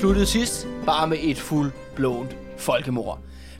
[0.00, 3.18] sluttede sidst, bare med et fuldblåent folkemord.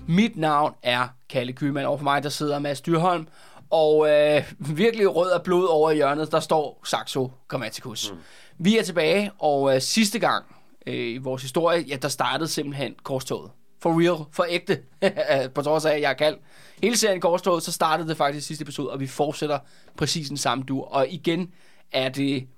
[0.08, 3.28] Mit navn er Kalle Kyman, og for mig der sidder Mads Dyrholm,
[3.70, 8.12] og øh, virkelig rød af blod over i hjørnet, der står Saxo Grammaticus.
[8.12, 8.18] Mm.
[8.58, 10.44] Vi er tilbage, og øh, sidste gang
[10.86, 13.50] øh, i vores historie, ja, der startede simpelthen korstoget.
[13.82, 14.78] For real, for ægte,
[15.54, 16.36] på trods af, at jeg er kald.
[16.82, 19.58] Hele serien korstoget, så startede det faktisk sidste episode, og vi fortsætter
[19.96, 20.84] præcis den samme dur.
[20.84, 21.50] Og igen
[21.92, 22.48] er det,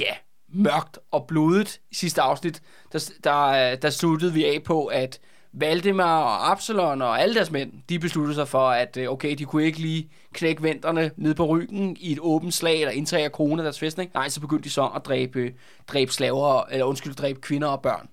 [0.00, 0.14] ja,
[0.52, 2.62] mørkt og blodet i sidste afsnit.
[2.92, 5.20] Der, der, øh, der sluttede vi af på, at
[5.52, 9.44] Valdemar og Absalon og alle deres mænd, de besluttede sig for, at øh, okay, de
[9.44, 13.32] kunne ikke lige knække venterne ned på ryggen i et åbent slag, eller indtage af
[13.32, 14.10] kone deres fæstning.
[14.14, 15.52] Nej, så begyndte de så at dræbe, øh,
[15.88, 18.08] dræbe slaver, eller undskyld, dræbe kvinder og børn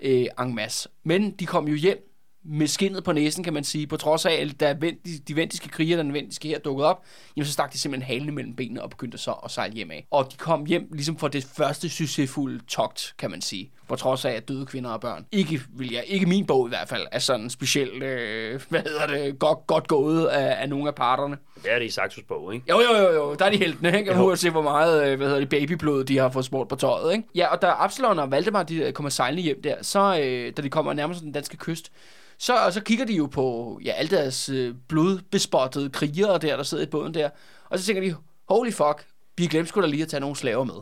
[0.00, 0.88] øh, en masse.
[1.04, 2.07] Men de kom jo hjem
[2.44, 4.96] med skinnet på næsen, kan man sige, på trods af, at da de,
[5.28, 7.04] de vendiske kriger, den vendiske her dukkede op,
[7.36, 10.06] jamen så stak de simpelthen halen mellem benene og begyndte så at sejle hjem af.
[10.10, 14.24] Og de kom hjem ligesom for det første succesfulde togt, kan man sige, på trods
[14.24, 15.26] af, at døde kvinder og børn.
[15.32, 19.06] Ikke, vil jeg, ikke min bog i hvert fald, er sådan specielt, øh, hvad hedder
[19.06, 21.36] det, godt, godt gået af, af nogle af parterne.
[21.62, 22.66] Det er det i Saxos bog, ikke?
[22.68, 23.34] Jo, jo, jo, jo.
[23.34, 24.28] Der er de heltene, ikke?
[24.28, 27.12] Jeg se, hvor meget, øh, hvad hedder det, babyblod, de har fået smurt på tøjet,
[27.12, 27.28] ikke?
[27.34, 30.62] Ja, og da Absalon og Valdemar, de øh, kommer sejlende hjem der, så, øh, da
[30.62, 31.92] de kommer nærmest den danske kyst,
[32.38, 36.62] så, og så kigger de jo på ja, alle deres øh, blodbespottede krigere der, der
[36.62, 37.30] sidder i båden der.
[37.70, 38.14] Og så tænker de,
[38.48, 39.06] holy fuck,
[39.36, 40.74] vi glemte sgu da lige at tage nogle slaver med.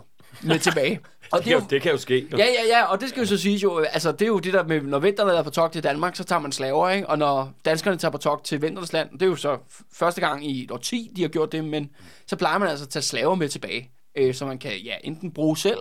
[0.42, 1.00] Med tilbage.
[1.32, 2.28] Og det, jo, det kan jo ske.
[2.32, 2.36] Jo.
[2.36, 4.52] Ja, ja, ja, og det skal jo så sige jo, altså det er jo det
[4.52, 7.08] der med, når vinterne er på togt til Danmark, så tager man slaver, ikke?
[7.08, 9.58] Og når danskerne tager på togt til vinterland, det er jo så
[9.92, 11.90] første gang i et 10, de har gjort det, men
[12.26, 15.32] så plejer man altså at tage slaver med tilbage, øh, så man kan ja, enten
[15.32, 15.78] bruge selv,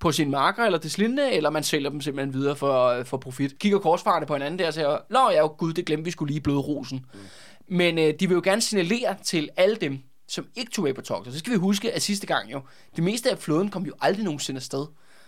[0.00, 3.58] på sin marker eller det slinde, eller man sælger dem simpelthen videre for, for profit.
[3.58, 6.40] Kigger korsfarerne på hinanden der og siger, Nå ja, gud, det glemte vi skulle lige
[6.40, 7.06] blodrosen.
[7.14, 7.20] Mm.
[7.76, 11.00] Men øh, de vil jo gerne signalere til alle dem, som ikke tog med på
[11.00, 11.32] toget.
[11.32, 12.60] Så skal vi huske, at sidste gang jo,
[12.96, 14.86] det meste af flåden kom jo aldrig nogensinde afsted.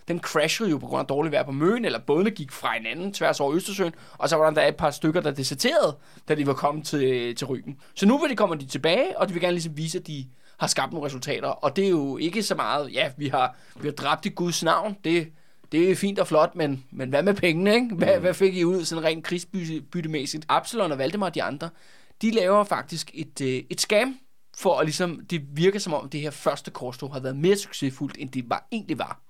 [0.09, 3.13] Den crashede jo på grund af dårligt vejr på Møn, eller bådene gik fra hinanden
[3.13, 5.97] tværs over Østersøen, og så var der et par stykker, der deserterede,
[6.29, 7.77] da de var kommet til, til ryggen.
[7.95, 10.27] Så nu vil de komme de tilbage, og de vil gerne ligesom vise, at de
[10.59, 11.49] har skabt nogle resultater.
[11.49, 14.63] Og det er jo ikke så meget, ja, vi har, vi har dræbt i Guds
[14.63, 15.29] navn, det,
[15.73, 17.95] det er fint og flot, men, men hvad med pengene, ikke?
[17.95, 18.21] Hvad, mm.
[18.21, 20.47] hvad fik I ud sådan rent krigsbyttemæssigt?
[20.49, 21.71] Absalon og Valdemar og de andre,
[22.23, 24.19] de laver faktisk et, øh, et scam,
[24.61, 28.17] for at ligesom, det virker som om, det her første korstog har været mere succesfuldt,
[28.19, 29.21] end det var, egentlig var.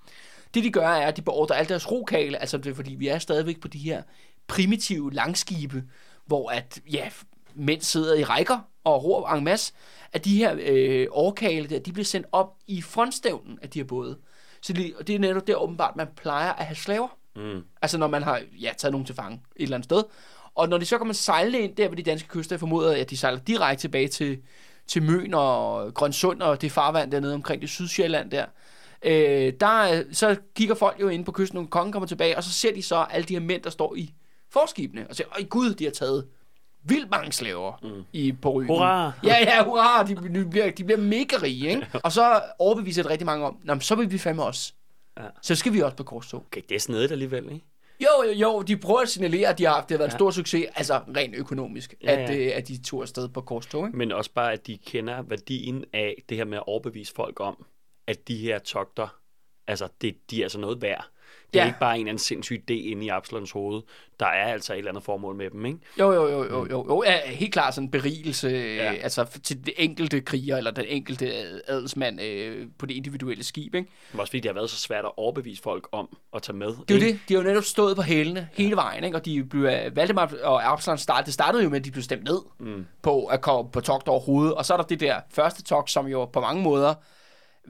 [0.55, 3.09] Det de gør, er, at de beordrer alle deres rokale, altså det er fordi, vi
[3.09, 4.03] er stadigvæk på de her
[4.47, 5.85] primitive langskibe,
[6.27, 7.11] hvor at, ja,
[7.55, 9.73] mænd sidder i rækker og ror en masse,
[10.13, 13.87] at de her øh, årkale der, de bliver sendt op i frontstævnen af de her
[13.87, 14.19] både.
[14.61, 17.09] Så det, det er netop der åbenbart, man plejer at have slaver.
[17.37, 17.63] Mm.
[17.83, 20.03] Altså når man har ja, taget nogen til fange et eller andet sted.
[20.55, 23.11] Og når de så kommer sejle ind der ved de danske kyster, jeg formoder, at
[23.11, 24.39] de sejler direkte tilbage til,
[24.91, 28.45] til Møn og Grønsund og det farvand dernede omkring det Sydsjælland der.
[29.05, 32.53] Øh, der så kigger folk jo ind på kysten, når kongen kommer tilbage, og så
[32.53, 34.15] ser de så alle de her mænd, der står i
[34.51, 36.27] forskibene, og siger, øj gud, de har taget
[36.85, 38.05] vildt mange slaver mm.
[38.13, 38.77] i, på ryggen.
[38.77, 39.13] Hurra!
[39.25, 40.03] Ja, ja, hurra!
[40.03, 41.87] De, de, bliver, de bliver mega rige, ikke?
[42.05, 44.73] Og så overbeviser det rigtig mange om, Nå, så vil vi fandme også.
[45.19, 45.25] Ja.
[45.43, 46.45] Så skal vi også på korstog.
[46.47, 47.67] Okay, det er snedigt alligevel, ikke?
[48.01, 50.15] Jo, jo, jo, de prøver at signalere, at de har haft, det har været ja.
[50.15, 52.23] en stor succes, altså rent økonomisk, ja, ja.
[52.23, 53.87] At, øh, at de tog afsted på korstog.
[53.87, 53.99] Ikke?
[53.99, 57.67] Men også bare, at de kender værdien af det her med at overbevise folk om,
[58.07, 59.21] at de her togter,
[59.67, 61.07] altså det, de er altså noget værd.
[61.53, 61.69] Det er ja.
[61.69, 63.83] ikke bare en eller anden sindssyg idé inde i Absalons hoved.
[64.21, 65.79] Der er altså et eller andet formål med dem, ikke?
[65.99, 66.87] Jo, jo, jo, jo, jo.
[66.89, 68.93] jo ja, helt klart sådan en berigelse, ja.
[68.93, 71.33] altså til det enkelte kriger, eller den enkelte
[71.67, 73.91] adelsmand øh, på det individuelle skib, ikke?
[74.13, 76.69] Men også fordi det har været så svært at overbevise folk om at tage med.
[76.89, 77.21] Det er jo det.
[77.29, 79.17] De har jo netop stået på hælene hele vejen, ikke?
[79.17, 79.63] Og de blev,
[79.93, 82.87] Valdemar og Absalon startede, det startede jo med, at de blev stemt ned mm.
[83.03, 84.55] på at komme på togt overhovedet.
[84.55, 86.95] Og så er der det der første togt, som jo på mange måder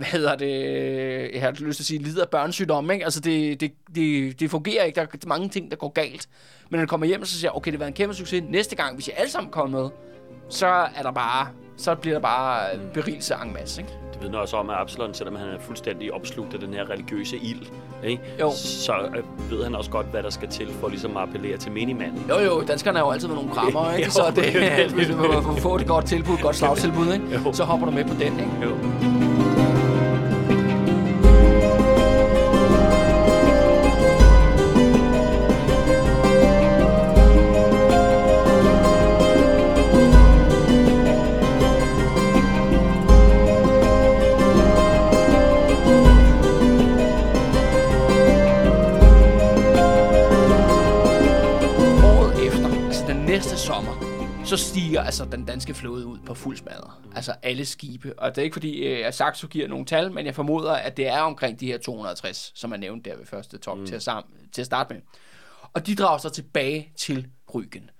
[0.00, 3.04] hvad hedder det, jeg har lyst til at sige, lider af børnesygdom, ikke?
[3.04, 4.96] Altså, det, det, det, det fungerer ikke.
[4.96, 6.28] Der er mange ting, der går galt.
[6.70, 8.42] Men når du kommer hjem, så siger jeg, okay, det har været en kæmpe succes.
[8.48, 9.90] Næste gang, hvis jeg alle sammen kommer med,
[10.48, 13.92] så er der bare, så bliver der bare berigelse en masse, ikke?
[14.12, 17.36] Det vidner også om, at Absalon, selvom han er fuldstændig opslugt af den her religiøse
[17.36, 17.66] ild,
[18.04, 18.22] ikke?
[18.40, 18.50] Jo.
[18.54, 21.72] så øh, ved han også godt, hvad der skal til for ligesom at appellere til
[21.72, 22.24] menigmanden.
[22.28, 24.06] Jo, jo, danskerne har jo altid været nogle krammer, ikke?
[24.06, 27.24] jo, så det, hvis du får et godt tilbud, et godt slagtilbud, ikke?
[27.46, 27.52] Jo.
[27.52, 28.52] så hopper du med på den, ikke?
[28.62, 29.39] Jo.
[54.50, 56.92] Så stiger altså den danske flåde ud på fuld smadre.
[57.14, 58.18] Altså alle skibe.
[58.18, 60.96] Og det er ikke fordi, øh, at Saxo giver nogle tal, men jeg formoder, at
[60.96, 63.86] det er omkring de her 260, som er nævnt der ved første top mm.
[63.86, 65.02] til, at sam- til at starte med.
[65.72, 67.90] Og de drager sig tilbage til Ryggen.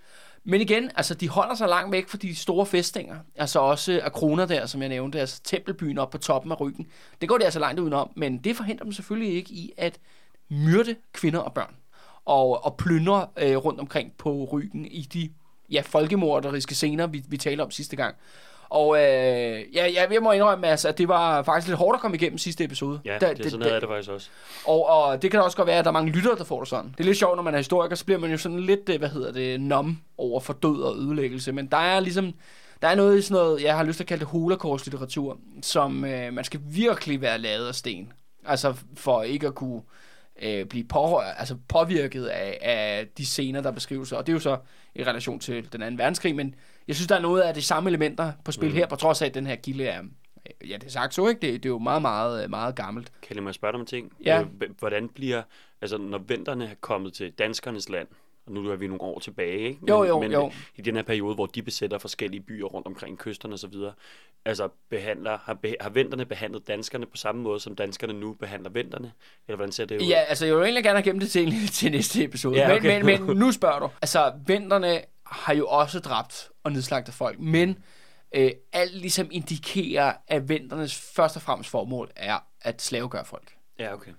[0.45, 3.17] Men igen, altså de holder sig langt væk fra de store fæstninger.
[3.37, 6.87] Altså også Akrona der, som jeg nævnte, altså tempelbyen op på toppen af Ryggen.
[7.21, 10.01] Det går de altså langt udenom, men det forhindrer dem selvfølgelig ikke i at
[10.49, 11.75] myrde kvinder og børn.
[12.25, 15.31] Og, og plyndre øh, rundt omkring på Ryggen i de
[15.71, 18.15] ja, folkemorderiske scener, vi, vi talte om sidste gang.
[18.71, 19.03] Og øh,
[19.75, 22.39] ja, jeg, jeg må indrømme, altså, at det var faktisk lidt hårdt at komme igennem
[22.39, 23.01] sidste episode.
[23.05, 24.29] Ja, da, det er sådan noget af det faktisk også.
[24.65, 26.69] Og, og det kan også godt være, at der er mange lyttere, der får det
[26.69, 26.91] sådan.
[26.91, 28.99] Det er lidt sjovt, når man er historiker, så bliver man jo sådan lidt, øh,
[28.99, 31.53] hvad hedder det, nom over for død og ødelæggelse.
[31.53, 32.33] Men der er ligesom,
[32.83, 36.05] der er noget i sådan noget, jeg har lyst til at kalde det holocaust-litteratur, som
[36.05, 38.13] øh, man skal virkelig være lavet af sten.
[38.47, 39.83] Altså for ikke at kunne
[40.43, 44.13] øh, blive på, altså påvirket af, af de scener, der beskrives.
[44.13, 44.59] Og det er jo så
[44.95, 46.55] i relation til den anden verdenskrig, men
[46.89, 48.75] jeg synes, der er noget af de samme elementer på spil mm.
[48.75, 50.03] her, på trods af, at den her gilde er,
[50.69, 51.41] ja, det er sagt så, ikke?
[51.41, 53.13] Det, det er jo meget, meget, meget gammelt.
[53.23, 54.13] Kan jeg spørge dig om en ting?
[54.25, 54.41] Ja.
[54.41, 55.43] Øh, Hvordan bliver,
[55.81, 58.09] altså når venterne er kommet til danskernes land,
[58.51, 59.79] nu er vi nogle år tilbage, ikke?
[59.81, 60.53] Men, Jo, jo, men jo.
[60.77, 63.75] i den her periode, hvor de besætter forskellige byer rundt omkring kysterne osv.,
[64.45, 68.71] altså behandler, har, be, har venterne behandlet danskerne på samme måde, som danskerne nu behandler
[68.71, 69.13] venterne?
[69.49, 70.07] Eller hvordan ser det ud?
[70.07, 72.57] Ja, altså jeg vil egentlig gerne have gemt det til, til næste episode.
[72.57, 72.97] Ja, okay.
[72.97, 73.89] men, men, men nu spørger du.
[74.03, 77.79] Altså, venterne har jo også dræbt og nedslagtet folk, men
[78.35, 83.53] øh, alt ligesom indikerer, at venternes først og fremmest formål er at slavegøre folk.
[83.79, 84.11] ja okay.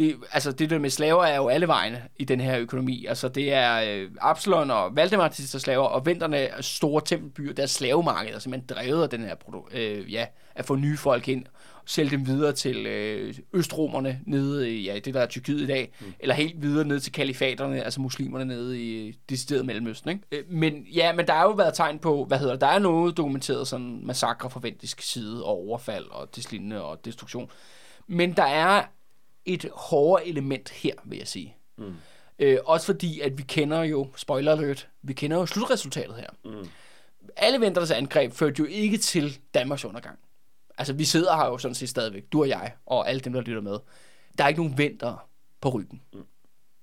[0.00, 3.06] Det, altså det der med slaver er jo alle vegne i den her økonomi.
[3.06, 7.52] Altså det er øh, Absalon og Valdemar til er slaver, og venterne er store tempelbyer,
[7.52, 11.28] deres slavemarked er simpelthen drevet af den her produ- øh, ja, at få nye folk
[11.28, 11.46] ind,
[11.86, 15.92] sælge dem videre til øh, østromerne nede i ja, det der er Tyrkiet i dag,
[16.00, 16.12] mm.
[16.20, 20.10] eller helt videre ned til kalifaterne, altså muslimerne nede i decideret Mellemøsten.
[20.10, 20.22] Ikke?
[20.32, 22.78] Øh, men ja, men der har jo været tegn på, hvad hedder det, der er
[22.78, 27.50] noget dokumenteret sådan massakre fra ventisk side, og overfald og deslignende og destruktion.
[28.06, 28.82] Men der er
[29.44, 31.56] et hårdere element her, vil jeg sige.
[31.78, 31.94] Mm.
[32.38, 36.28] Øh, også fordi, at vi kender jo, spoiler alert, vi kender jo slutresultatet her.
[36.44, 36.68] Mm.
[37.36, 40.18] Alle venternes angreb førte jo ikke til Danmarks undergang.
[40.78, 43.40] Altså, vi sidder her jo sådan set stadigvæk, du og jeg, og alle dem, der
[43.40, 43.78] lytter med.
[44.38, 45.28] Der er ikke nogen venter
[45.60, 46.00] på ryggen.
[46.12, 46.24] Mm.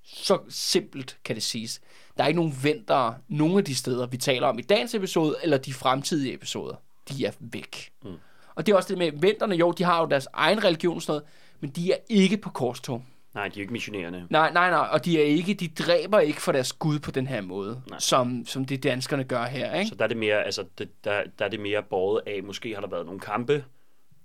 [0.04, 1.80] Så simpelt kan det siges.
[2.16, 5.36] Der er ikke nogen venter nogen af de steder, vi taler om i dagens episode,
[5.42, 6.74] eller de fremtidige episoder.
[7.08, 7.92] De er væk.
[8.04, 8.16] Mm.
[8.54, 11.02] Og det er også det med, venterne, jo, de har jo deres egen religion og
[11.02, 11.28] sådan noget,
[11.60, 13.04] men de er ikke på korstog.
[13.34, 14.26] Nej, de er jo ikke missionerende.
[14.30, 17.26] Nej, nej, nej, og de er ikke, de dræber ikke for deres Gud på den
[17.26, 17.98] her måde, Nej.
[17.98, 19.88] som, som det danskerne gør her, ikke?
[19.88, 22.74] Så der er det mere, altså, det, der, der er det mere båret af, måske
[22.74, 23.64] har der været nogle kampe,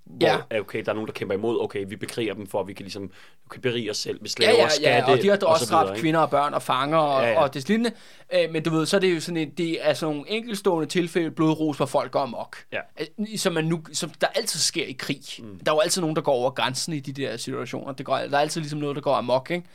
[0.06, 0.38] hvor, Ja.
[0.52, 0.60] ja.
[0.60, 2.84] okay, der er nogen, der kæmper imod, okay, vi bekriger dem, for at vi kan
[2.84, 5.36] ligesom, vi kan berige os selv med Ja, slaver, ja, ja, skatte, og de har
[5.36, 7.40] da også dræbt kvinder og børn og fanger og, Ja, ja, ja.
[7.40, 7.44] ja.
[7.44, 7.92] og det lignende.
[8.34, 10.90] Øh, men du ved, så er det jo sådan et, det er sådan nogle enkeltstående
[10.90, 12.58] tilfælde blodros, hvor folk går amok.
[12.74, 12.80] Ja.
[13.00, 15.22] Øh, Som, man nu, som der altid sker i krig.
[15.40, 15.60] Mm.
[15.66, 17.94] Der er jo altid nogen, der går over grænsen i de der situationer.
[17.94, 19.68] Det går, der er altid ligesom noget, der går amok, ikke?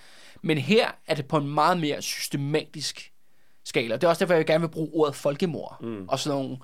[0.43, 3.13] Men her er det på en meget mere systematisk
[3.65, 3.95] skala.
[3.95, 5.77] Det er også derfor, jeg gerne vil bruge ordet folkemord.
[5.81, 6.09] Mm.
[6.09, 6.57] Og sådan nogle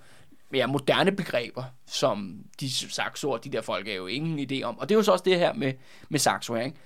[0.55, 4.79] mere moderne begreber, som de saxoer, de der folk er jo ingen idé om.
[4.79, 5.73] Og det er jo så også det her med,
[6.09, 6.77] med saxo her, ikke?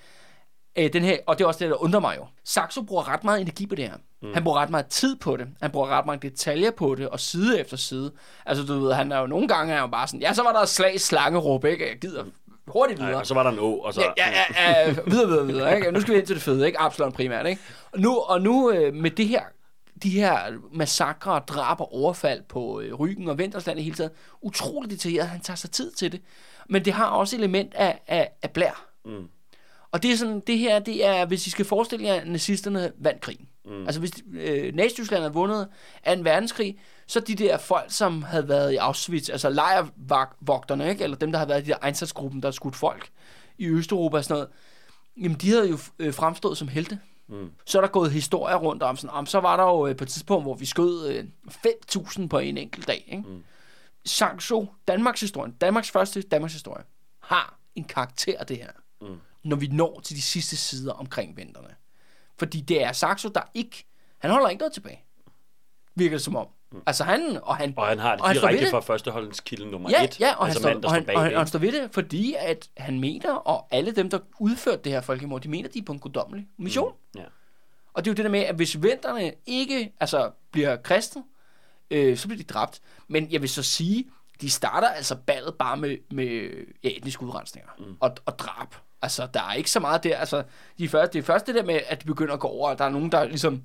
[0.79, 2.27] Øh, den her, og det er også det, der undrer mig jo.
[2.45, 3.97] Saxo bruger ret meget energi på det her.
[4.23, 4.35] Mm.
[4.35, 5.47] Han bruger ret meget tid på det.
[5.63, 8.13] Han bruger ret mange detaljer på det, og side efter side.
[8.47, 10.53] Altså, du ved, han er jo nogle gange er jo bare sådan, ja, så var
[10.53, 11.89] der slag slangeråb, ikke?
[11.89, 12.25] Jeg gider
[12.67, 13.13] hurtigt videre.
[13.13, 14.01] Nej, og så var der en å, og så...
[14.01, 15.77] Ja, ja, ja, ja, videre, videre, videre.
[15.77, 15.93] Ikke?
[15.93, 16.81] Nu skal vi ind til det fede, ikke?
[16.81, 17.63] Absalon primært, ikke?
[17.93, 19.43] Og nu, og nu øh, med det her,
[20.03, 24.91] de her massakre, drab og overfald på øh, Ryggen og Ventersland i hele taget, utroligt
[24.91, 25.29] detaljeret.
[25.29, 26.21] Han tager sig tid til det.
[26.69, 28.87] Men det har også element af, af, af blær.
[29.05, 29.29] Mm.
[29.93, 32.93] Og det er sådan, det her, det er, hvis I skal forestille jer, at nazisterne
[32.99, 33.49] vandt krigen.
[33.65, 33.87] Mm.
[33.87, 35.69] Altså hvis øh, Nazi-Tyskland havde vundet
[36.05, 41.05] af en verdenskrig, så de der folk, som havde været i Auschwitz, altså lejrvogterne, ikke?
[41.05, 43.09] eller dem, der havde været i de der Einsatzgruppen, der skudt folk
[43.59, 44.49] i Østeuropa og sådan noget,
[45.17, 46.99] jamen de havde jo øh, fremstået som helte.
[47.29, 47.53] Mm.
[47.67, 50.05] Så er der gået historier rundt om, sådan, om så var der jo øh, på
[50.05, 53.05] et tidspunkt, hvor vi skød øh, 5.000 på en enkelt dag.
[53.07, 53.29] Ikke?
[53.29, 53.45] Mm.
[54.05, 56.85] Saxo, Danmarks historie, Danmarks første Danmarks historie,
[57.21, 58.71] har en karakter af det her,
[59.01, 59.21] mm.
[59.45, 61.75] når vi når til de sidste sider omkring venterne.
[62.39, 63.87] Fordi det er Saxo, der ikke,
[64.19, 65.05] han holder ikke noget tilbage.
[65.95, 66.49] Virker det som om.
[66.73, 66.83] Mm.
[66.87, 68.71] Altså han, og han, Og han har det og direkte det.
[68.71, 70.21] fra førsteholdens kilde nummer Ja, et.
[70.21, 71.73] ja, og, altså han, mand, står, og, står han, og, han, og han står ved
[71.83, 75.69] det, fordi at han mener, og alle dem, der udførte det her folkemord, de mener,
[75.69, 76.93] de er på en guddommelig mission.
[77.15, 77.21] Mm.
[77.21, 77.27] Ja.
[77.95, 81.23] Og det er jo det der med, at hvis venterne ikke altså, bliver kristne,
[81.91, 82.81] øh, så bliver de dræbt.
[83.09, 84.05] Men jeg vil så sige,
[84.41, 86.51] de starter altså ballet bare med, med
[86.85, 87.97] ja, etniske udrensninger mm.
[88.01, 88.75] og, og drab.
[89.03, 90.17] Altså, der er ikke så meget der.
[90.17, 90.43] Altså,
[90.79, 92.79] de første, det er først det der med, at de begynder at gå over, og
[92.79, 93.63] der er nogen, der ligesom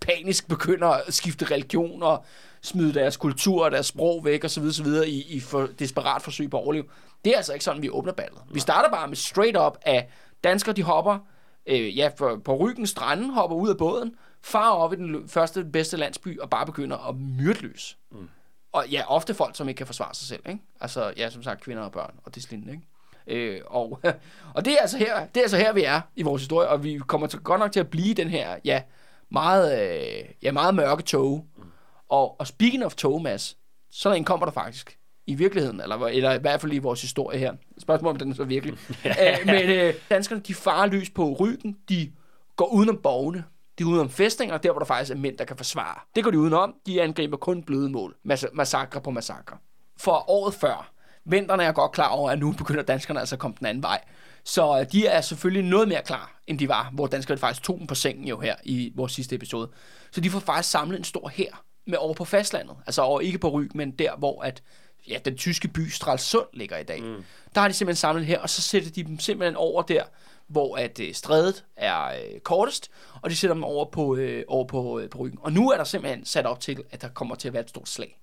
[0.00, 2.24] panisk begynder at skifte religion, og
[2.62, 5.68] smide deres kultur og deres sprog væk og så videre, så videre i, i for,
[5.78, 6.84] desperat forsøg på at overleve.
[7.24, 8.38] Det er altså ikke sådan, vi åbner ballet.
[8.50, 10.08] Vi starter bare med straight up af
[10.44, 11.18] danskere, de hopper
[11.66, 15.64] øh, ja, for, på ryggen stranden, hopper ud af båden, far op i den første
[15.64, 17.98] bedste landsby og bare begynder at myrde løs.
[18.10, 18.28] Mm.
[18.72, 20.42] Og ja, ofte folk, som ikke kan forsvare sig selv.
[20.48, 20.60] Ikke?
[20.80, 22.72] Altså, ja, som sagt, kvinder og børn og det lignende.
[22.72, 23.56] Ikke?
[23.56, 24.00] Øh, og,
[24.54, 26.84] og det er altså her, det er altså her, vi er i vores historie, og
[26.84, 28.82] vi kommer til, godt nok til at blive den her, ja,
[29.30, 31.46] meget, øh, ja, meget mørke tog.
[31.56, 31.62] Mm.
[32.08, 33.56] Og, og speaking of tog, Mads,
[33.90, 37.38] sådan en kommer der faktisk i virkeligheden, eller, eller i hvert fald i vores historie
[37.38, 37.52] her.
[37.78, 38.78] Spørgsmålet om den er så virkelig.
[39.04, 42.12] Æ, men øh, danskerne, de farer løs på ryggen, de
[42.56, 43.44] går udenom borgene,
[43.78, 46.00] de er udenom fæstninger, der hvor der faktisk er mænd, der kan forsvare.
[46.16, 49.56] Det går de udenom, de angriber kun bløde mål, Mass- massakre på massakre.
[50.00, 50.92] For året før,
[51.24, 54.00] vinterne er godt klar over, at nu begynder danskerne altså at komme den anden vej.
[54.44, 57.78] Så øh, de er selvfølgelig noget mere klar, end de var, hvor danskerne faktisk tog
[57.78, 59.70] dem på sengen jo her i vores sidste episode.
[60.10, 62.76] Så de får faktisk samlet en stor her med over på fastlandet.
[62.86, 64.62] Altså over ikke på Ryg, men der, hvor at,
[65.08, 67.02] ja, den tyske by Stralsund ligger i dag.
[67.02, 67.24] Mm.
[67.54, 70.02] Der har de simpelthen samlet her, og så sætter de dem simpelthen over der,
[70.46, 72.90] hvor at øh, strædet er øh, kortest,
[73.22, 75.38] og de sætter dem over på, øh, over på, øh, på ryggen.
[75.42, 77.70] Og nu er der simpelthen sat op til, at der kommer til at være et
[77.70, 78.20] stort slag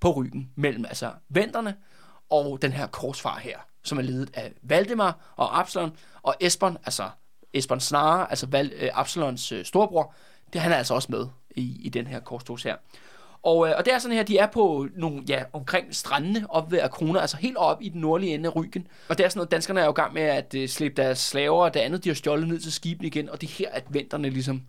[0.00, 1.76] på ryggen mellem altså venterne
[2.30, 7.10] og den her korsfar her, som er ledet af Valdemar og Absalon, og Esbon, altså
[7.52, 10.14] Esbern Snare, altså Val, øh, Absalons øh, storbror,
[10.52, 12.76] det, han er altså også med i, i den her korstogs her.
[13.42, 16.72] Og, øh, og det er sådan her, de er på nogle, ja, omkring strandene op
[16.72, 18.86] ved Akrona, altså helt op i den nordlige ende af Ryggen.
[19.08, 21.18] Og det er sådan noget, danskerne er jo i gang med at øh, slippe deres
[21.18, 23.70] slaver og det andet, de har stjålet ned til skibene igen, og det er her,
[23.70, 24.62] at venterne ligesom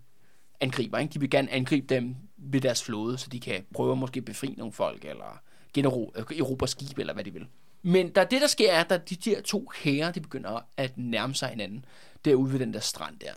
[0.60, 0.98] angriber.
[0.98, 1.12] Ikke?
[1.12, 4.54] De vil gerne angribe dem ved deres flåde, så de kan prøve at måske befri
[4.58, 5.40] nogle folk, eller
[5.74, 7.46] generobre øh, skib, eller hvad de vil.
[7.82, 11.34] Men der, det, der sker, er, at de der to hære, de begynder at nærme
[11.34, 11.84] sig hinanden,
[12.24, 13.32] derude ved den der strand der.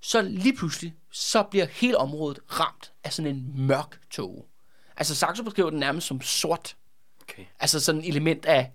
[0.00, 4.42] Så lige pludselig, så bliver hele området ramt af sådan en mørk tåge.
[4.96, 6.76] Altså Saxo beskriver den nærmest som sort.
[7.22, 7.44] Okay.
[7.60, 8.72] Altså sådan et element af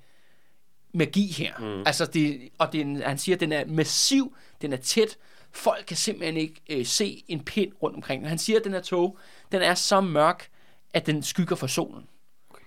[0.94, 1.58] magi her.
[1.58, 1.84] Mm.
[1.86, 5.18] Altså det, og det, han siger, at den er massiv, den er tæt.
[5.52, 8.30] Folk kan simpelthen ikke øh, se en pind rundt omkring.
[8.30, 9.18] Han siger, at den her tog,
[9.52, 10.50] den er så mørk,
[10.94, 12.04] at den skygger for solen.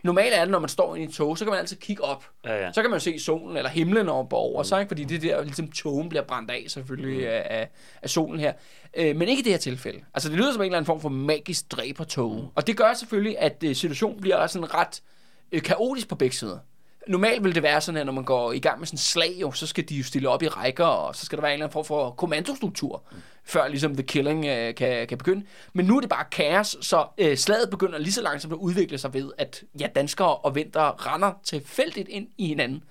[0.02, 2.24] Normalt er det, når man står i en tog, så kan man altid kigge op.
[2.44, 2.72] Ja, ja.
[2.72, 4.64] Så kan man se solen eller himlen op over, mm.
[4.64, 4.88] så, ikke?
[4.88, 7.26] fordi det der, ligesom togen bliver brændt af selvfølgelig mm.
[7.28, 7.68] af,
[8.02, 8.52] af solen her.
[8.96, 10.00] Øh, men ikke i det her tilfælde.
[10.14, 12.34] Altså det lyder som en eller anden form for magisk dræbertog.
[12.34, 12.46] Mm.
[12.54, 15.02] Og det gør selvfølgelig, at øh, situationen bliver sådan ret
[15.52, 16.58] øh, kaotisk på begge sider.
[17.10, 19.36] Normalt vil det være sådan, at når man går i gang med sådan et slag,
[19.40, 21.54] jo, så skal de jo stille op i rækker, og så skal der være en
[21.54, 23.16] eller anden form for kommandostruktur, mm.
[23.44, 25.46] før ligesom The Killing øh, kan, kan begynde.
[25.72, 28.98] Men nu er det bare kaos, så øh, slaget begynder lige så langsomt at udvikle
[28.98, 32.84] sig ved, at ja, danskere og venter render tilfældigt ind i hinanden.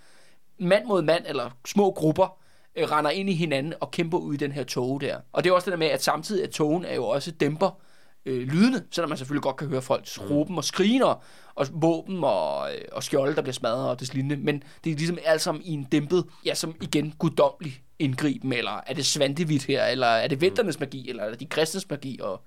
[0.58, 2.38] Mand mod mand, eller små grupper,
[2.76, 5.18] øh, render ind i hinanden og kæmper ud i den her tog der.
[5.34, 7.80] Og det er også det der med, at samtidig at togen er jo også dæmper
[8.26, 10.28] øh, lydende, selvom man selvfølgelig godt kan høre folk mm.
[10.28, 14.36] råben og skrige, og, våben og, øh, og skjolde, der bliver smadret og det lignende.
[14.36, 18.82] Men det er ligesom alt sammen i en dæmpet, ja, som igen guddommelig indgriben, eller
[18.88, 22.20] er det Svantevit her, eller er det venternes magi, eller er det de kristnes magi,
[22.22, 22.42] og,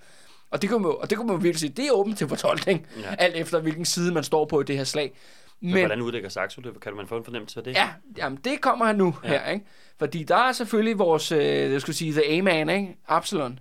[0.51, 2.87] og det kan man, og det kan man virkelig sige, det er åbent til fortolkning,
[3.03, 3.15] ja.
[3.19, 5.13] alt efter hvilken side man står på i det her slag.
[5.61, 6.81] Men, Men hvordan udlægger Saxo det?
[6.81, 7.75] Kan man få en fornemmelse af det?
[7.75, 7.89] Ja,
[8.19, 9.29] jamen det kommer han nu ja.
[9.29, 9.67] her, ikke?
[9.99, 12.97] Fordi der er selvfølgelig vores, øh, jeg skulle sige, The A-Man, ikke?
[13.09, 13.59] Absalon.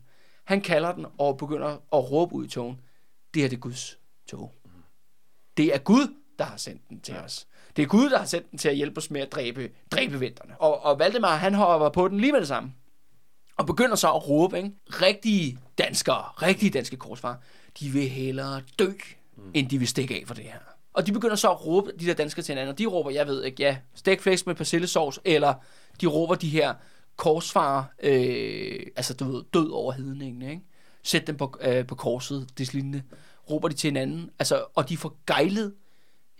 [0.51, 2.81] Han kalder den og begynder at råbe ud i togen.
[3.33, 4.53] Det her det er Guds tog.
[5.57, 7.21] Det er Gud, der har sendt den til ja.
[7.21, 7.47] os.
[7.75, 10.19] Det er Gud, der har sendt den til at hjælpe os med at dræbe, dræbe
[10.19, 10.61] venterne.
[10.61, 12.73] Og, og Valdemar, han hopper på den lige med det samme.
[13.57, 14.71] Og begynder så at råbe, ikke?
[14.85, 17.41] Rigtige danskere, rigtige danske korsfar,
[17.79, 18.91] de vil hellere dø,
[19.37, 19.51] mm.
[19.53, 20.59] end de vil stikke af for det her.
[20.93, 23.27] Og de begynder så at råbe, de der danskere til hinanden, og de råber, jeg
[23.27, 25.53] ved ikke, ja, stegflæsk med persillesovs, eller
[26.01, 26.73] de råber de her
[27.21, 30.61] korsfarer, øh, altså du ved, død over hedningen, ikke?
[31.03, 33.03] Sæt dem på, øh, på korset, det lignende.
[33.49, 35.75] Råber de til hinanden, altså, og de får gejlet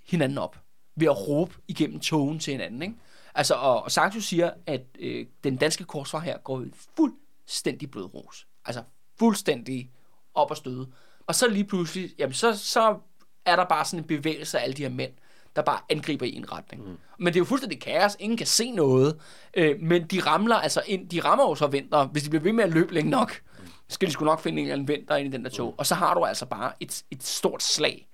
[0.06, 0.60] hinanden op
[0.96, 2.96] ved at råbe igennem togen til hinanden, ikke?
[3.36, 8.48] Altså, og, og Sanctus siger, at øh, den danske korsfar her går fuldstændig blodros.
[8.66, 8.84] Altså,
[9.20, 9.92] fuldstændig
[10.34, 10.88] op og støde.
[11.28, 13.00] Og så lige pludselig, jamen, så, så
[13.46, 15.14] er der bare sådan en bevægelse af alle de her mænd,
[15.56, 16.84] der bare angriber i en retning.
[16.84, 16.98] Mm.
[17.20, 18.16] Men det er jo fuldstændig kaos.
[18.20, 19.20] Ingen kan se noget.
[19.54, 21.10] Øh, men de ramler altså ind.
[21.10, 22.08] De rammer jo så venter.
[22.08, 23.66] Hvis de bliver ved med at løbe længe nok, mm.
[23.90, 25.68] skal de sgu nok finde en eller anden venter ind i den der tog.
[25.68, 25.76] Mm.
[25.78, 28.08] Og så har du altså bare et, et stort slag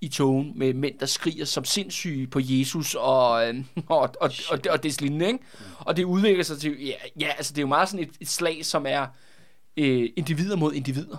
[0.00, 4.30] i togen med mænd, der skriger som sindssyge på Jesus og, øh, og, og, og,
[4.50, 5.38] og, og det lignende, ikke?
[5.38, 5.64] Mm.
[5.78, 8.28] Og det udvikler sig til, ja, ja, altså det er jo meget sådan et, et
[8.28, 9.06] slag, som er
[9.76, 11.16] øh, individer mod individer.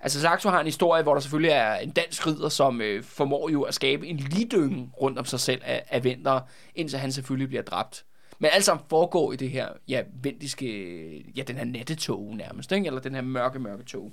[0.00, 3.48] Altså Saxo har en historie, hvor der selvfølgelig er en dansk ridder, som øh, formår
[3.50, 6.40] jo at skabe en lidønge rundt om sig selv af, af venter,
[6.74, 8.04] indtil han selvfølgelig bliver dræbt.
[8.38, 12.86] Men alt sammen foregår i det her, ja, vendiske, ja, den her nattetog nærmest, ikke?
[12.86, 14.12] eller den her mørke, mørke tog.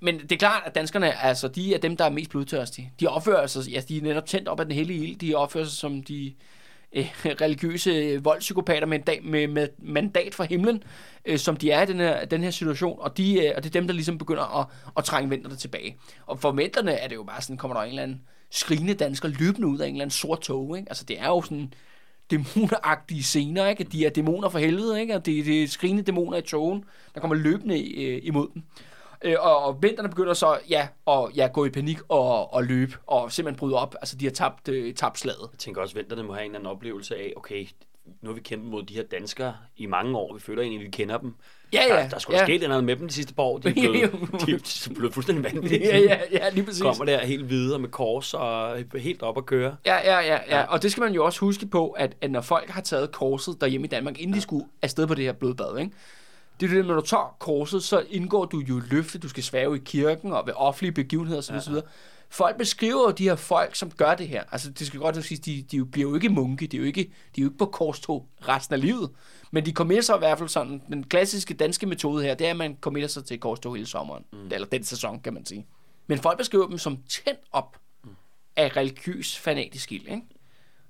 [0.00, 2.92] men det er klart, at danskerne, altså, de er dem, der er mest blodtørstige.
[3.00, 5.18] De opfører sig, ja, de er netop tændt op af den hellige ild.
[5.18, 6.34] De opfører sig som de
[6.92, 10.82] øh, religiøse voldspsykopater med, dag, med, med mandat fra himlen,
[11.24, 12.98] øh, som de er i den her, den her situation.
[13.00, 15.96] Og, de, øh, og det er dem, der ligesom begynder at, at trænge vinterne tilbage.
[16.26, 18.20] Og for vinterne er det jo bare sådan, kommer der en eller anden
[18.50, 20.76] skrigende dansker løbende ud af en eller anden sort tog.
[20.78, 20.90] Ikke?
[20.90, 21.72] Altså, det er jo sådan
[22.30, 23.84] dæmoneragtige scener, ikke?
[23.84, 25.14] De er dæmoner for helvede, ikke?
[25.14, 26.84] Og det, det er skrigende dæmoner i togen,
[27.14, 28.62] der kommer løbende øh, imod dem.
[29.24, 32.92] Øh, og, og vinterne begynder så, ja, at ja, gå i panik og, og løbe,
[33.06, 33.94] og simpelthen bryde op.
[34.00, 35.48] Altså, de har tabt, øh, tabt slaget.
[35.52, 37.66] Jeg tænker også, at vinterne må have en eller anden oplevelse af, okay,
[38.22, 40.34] nu har vi kæmpet mod de her danskere i mange år.
[40.34, 41.34] Vi føler egentlig, at vi kender dem.
[41.72, 42.02] Ja, ja.
[42.02, 42.44] Der, der skulle ja.
[42.44, 43.58] ske noget med dem de sidste par år.
[43.58, 44.12] De er blevet,
[44.46, 45.86] de er blevet fuldstændig vanvittige.
[45.86, 46.82] ja, ja, ja, lige præcis.
[46.82, 49.76] Kommer der helt videre med kors og helt op at køre.
[49.86, 50.62] Ja, ja, ja, ja.
[50.62, 53.60] Og det skal man jo også huske på, at, at når folk har taget korset
[53.60, 54.36] derhjemme i Danmark, inden ja.
[54.36, 55.92] de skulle afsted på det her blodbad, ikke?
[56.60, 59.76] Det er det, når du tager korset, så indgår du jo løfte, du skal svæve
[59.76, 61.74] i kirken og ved offentlige begivenheder osv.
[61.74, 61.80] Ja.
[62.28, 64.42] Folk beskriver jo de her folk, som gør det her.
[64.52, 67.02] Altså, det skal godt sige, de, de bliver jo ikke munke, de er jo ikke,
[67.02, 69.10] de er jo ikke på korstog resten af livet.
[69.50, 72.50] Men de kommer sig i hvert fald sådan, den klassiske danske metode her, det er,
[72.50, 74.24] at man kommer sig til korstog hele sommeren.
[74.32, 74.48] Mm.
[74.50, 75.66] Eller den sæson, kan man sige.
[76.06, 78.10] Men folk beskriver dem som tændt op mm.
[78.56, 80.22] af religiøs fanatisk ild, ikke?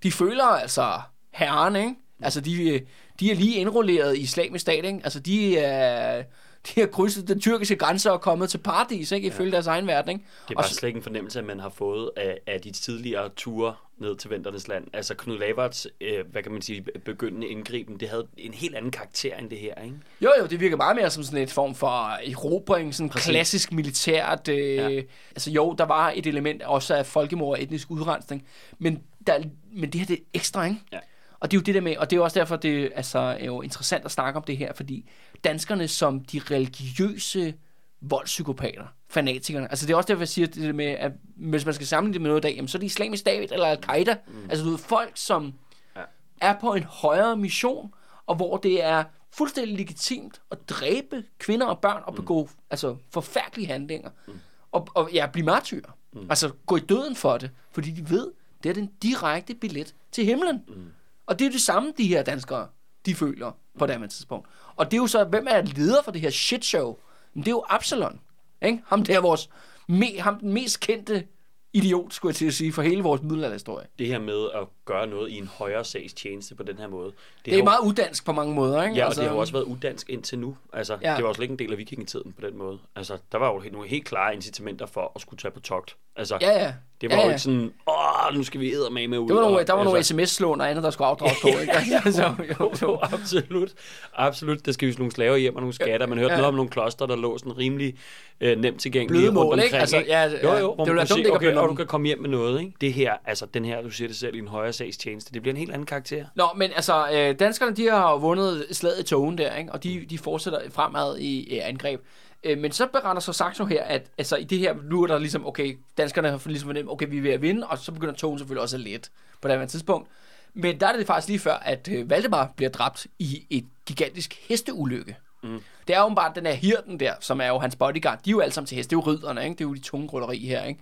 [0.03, 1.95] De føler altså herren, ikke?
[2.23, 2.81] Altså, de,
[3.21, 5.01] de er lige indrulleret i islamisk stat, ikke?
[5.05, 6.23] Altså, de er...
[6.67, 9.27] De har krydset den tyrkiske grænse og kommet til paradis, ikke?
[9.27, 9.53] Ifølge ja.
[9.53, 10.25] deres egen verden, ikke?
[10.49, 13.29] Det er bare slet ikke en fornemmelse, at man har fået af, af de tidligere
[13.37, 14.85] ture ned til Venternes land.
[14.93, 18.91] Altså Knud Laverts, øh, hvad kan man sige, begyndende indgriben, det havde en helt anden
[18.91, 19.97] karakter end det her, ikke?
[20.21, 23.31] Jo, jo, det virker meget mere som sådan et form for erobring, sådan Præcis.
[23.31, 24.49] klassisk militært.
[24.49, 25.03] Øh, ja.
[25.31, 28.47] Altså jo, der var et element også af folkemord og etnisk udrensning,
[28.79, 29.39] men, der,
[29.73, 30.81] men det her det er ekstra, ikke?
[30.93, 30.99] Ja.
[31.43, 33.45] Og det er jo det der med, og det er også derfor, det altså, er
[33.45, 35.09] jo interessant at snakke om det her, fordi
[35.45, 37.55] danskerne som de religiøse
[38.01, 41.75] voldspsykopater, fanatikerne, altså det er også derfor, jeg siger det der med, at hvis man
[41.75, 44.17] skal sammenligne det med noget i dag, jamen, så er det islamisk stat eller al-Qaida.
[44.27, 44.51] Mm.
[44.51, 45.55] Altså du ved, folk, som
[45.97, 46.01] ja.
[46.41, 47.95] er på en højere mission,
[48.27, 52.17] og hvor det er fuldstændig legitimt at dræbe kvinder og børn og mm.
[52.17, 52.51] begå mm.
[52.71, 54.11] altså, forfærdelige handlinger.
[54.29, 54.33] Mm.
[54.73, 55.83] Og, og ja, blive martyr.
[56.13, 56.27] Mm.
[56.31, 58.31] Altså gå i døden for det, fordi de ved,
[58.63, 60.63] det er den direkte billet til himlen.
[60.69, 60.93] Mm.
[61.27, 62.69] Og det er det samme, de her danskere,
[63.07, 64.49] de føler på det tidspunkt.
[64.77, 66.97] Og det er jo så, hvem er leder for det her shit show?
[67.35, 68.21] Men det er jo Absalon.
[68.63, 68.83] Ikke?
[68.87, 69.51] Ham der vores,
[69.89, 71.27] me, ham den mest kendte
[71.73, 73.87] idiot, skulle jeg til at sige, for hele vores middelalderhistorie.
[73.99, 77.07] Det her med at gøre noget i en højere sags tjeneste på den her måde.
[77.07, 77.15] Det,
[77.45, 78.97] det er meget udansk på mange måder, ikke?
[78.97, 80.57] Ja, og altså, det har jo også været udansk indtil nu.
[80.73, 81.15] Altså, ja.
[81.17, 82.79] det var også ikke en del af vikingetiden på den måde.
[82.97, 85.97] Altså, der var jo nogle helt klare incitamenter for at skulle tage på togt.
[86.17, 86.73] Altså, ja, ja.
[87.01, 87.27] Det var ja, ja.
[87.27, 89.29] jo ikke sådan, åh, nu skal vi med med ud.
[89.29, 91.49] Det var nogle, og, der var altså, nogle sms-lån og andet, der skulle afdrages på.
[91.61, 91.73] Ikke?
[92.05, 93.73] altså, jo, jo, absolut.
[94.15, 94.67] Absolut.
[94.67, 96.07] Der skal vi nogle slaver hjem og nogle skatter.
[96.07, 96.37] Man hørte ja.
[96.37, 97.95] noget om nogle kloster, der lå sådan rimelig
[98.41, 99.77] øh, nemt tilgængelige Bløde mål, ikke?
[99.77, 102.61] Altså, ja, jo, jo, det var dumt, okay, og du kan komme hjem med noget.
[102.61, 102.73] Ikke?
[102.81, 105.53] Det her, altså den her, du siger det selv, i en højere sagstjeneste, det bliver
[105.53, 106.25] en helt anden karakter.
[106.35, 109.73] Nå, men altså, øh, danskerne, de har vundet slaget i togen der, ikke?
[109.73, 112.01] og de, de fortsætter fremad i, angreb.
[112.45, 115.19] Øh, men så beretter så Saxo her, at altså, i det her, nu er der
[115.19, 118.15] ligesom, okay, danskerne har ligesom fornemt, okay, vi er ved at vinde, og så begynder
[118.15, 120.09] togen selvfølgelig også at let på det her tidspunkt.
[120.55, 124.35] Men der er det faktisk lige før, at øh, Valdemar bliver dræbt i et gigantisk
[124.49, 125.17] hesteulykke.
[125.43, 125.61] Mm.
[125.89, 128.19] Det er jo bare den her hirten der, som er jo hans bodyguard.
[128.25, 128.91] De er jo alle sammen til heste.
[128.91, 129.53] Det er jo ridderne, ikke?
[129.53, 130.81] Det er jo de tunge rulleri her, ikke?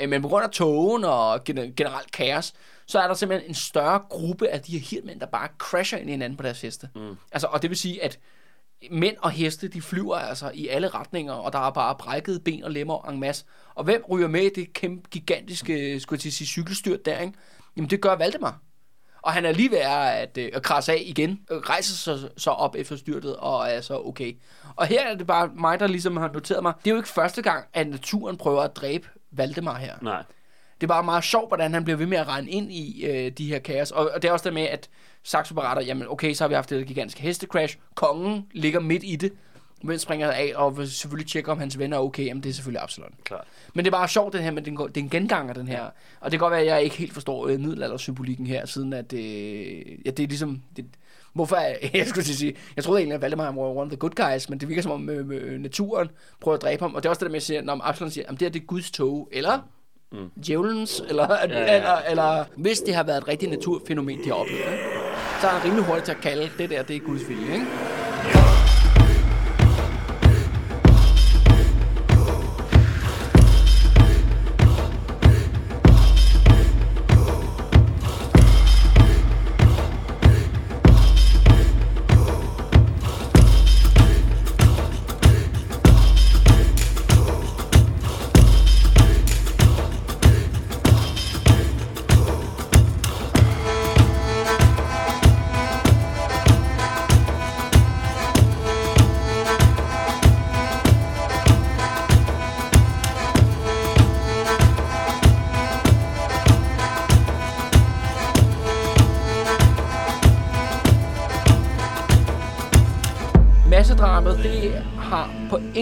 [0.00, 2.52] Øh, men på grund af togen og generelt kaos,
[2.86, 6.08] så er der simpelthen en større gruppe af de her hirtmænd, der bare crasher ind
[6.08, 6.88] i hinanden på deres heste.
[6.94, 7.16] Mm.
[7.32, 8.18] Altså, og det vil sige, at
[8.90, 12.64] mænd og heste, de flyver altså i alle retninger, og der er bare brækkede ben
[12.64, 13.44] og lemmer en masse.
[13.74, 17.32] Og hvem ryger med i det kæmpe, gigantiske, skulle jeg sige, cykelstyrt der, ikke?
[17.76, 18.58] Jamen, det gør Valdemar.
[19.22, 22.74] Og han er lige ved at, øh, at krasse af igen, rejser sig så op
[22.78, 24.36] efter styrtet, og er så okay.
[24.76, 27.08] Og her er det bare mig, der ligesom har noteret mig, det er jo ikke
[27.08, 29.94] første gang, at naturen prøver at dræbe Valdemar her.
[30.02, 30.22] Nej.
[30.80, 33.30] Det er bare meget sjovt, hvordan han bliver ved med at regne ind i øh,
[33.30, 33.90] de her kaos.
[33.90, 34.88] Og, og det er også det med, at
[35.22, 37.78] Saxo beretter, jamen okay, så har vi haft det gigantiske hestecrash.
[37.94, 39.32] Kongen ligger midt i det.
[39.84, 42.26] Men springer af og selvfølgelig tjekke, om hans venner er okay.
[42.26, 43.14] Jamen, det er selvfølgelig Absalon.
[43.24, 43.44] Klart.
[43.74, 45.82] Men det er bare sjovt, den her, men den, det er en genganger, den her.
[46.20, 49.12] Og det kan godt være, at jeg ikke helt forstår øh, middelaldersymbolikken her, siden at
[49.12, 50.62] øh, ja, det er ligesom...
[50.76, 50.84] Det,
[51.32, 54.10] hvorfor er, jeg skulle sige, jeg troede egentlig, at Valdemar var one of the good
[54.10, 56.08] guys, men det virker som om øh, øh, naturen
[56.40, 56.94] prøver at dræbe ham.
[56.94, 58.50] Og det er også det der med at sige, når Absalon siger, at det er
[58.50, 59.58] det Guds tog, eller
[60.12, 60.30] mm.
[60.46, 64.34] djævelens, eller, ja, ja, eller, eller hvis det har været et rigtigt naturfænomen, de har
[64.34, 64.78] oplevet,
[65.40, 67.54] så er han rimelig hurtigt til at kalde det der, det er Guds vilje.
[67.54, 67.66] Ikke?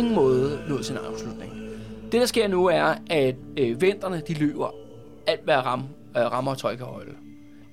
[0.00, 1.52] Ingen måde nået sin afslutning.
[2.12, 4.70] Det, der sker nu, er, at øh, venterne, de løber
[5.26, 5.80] alt, hvad ram,
[6.16, 7.10] øh, rammer og tøjkehøjde.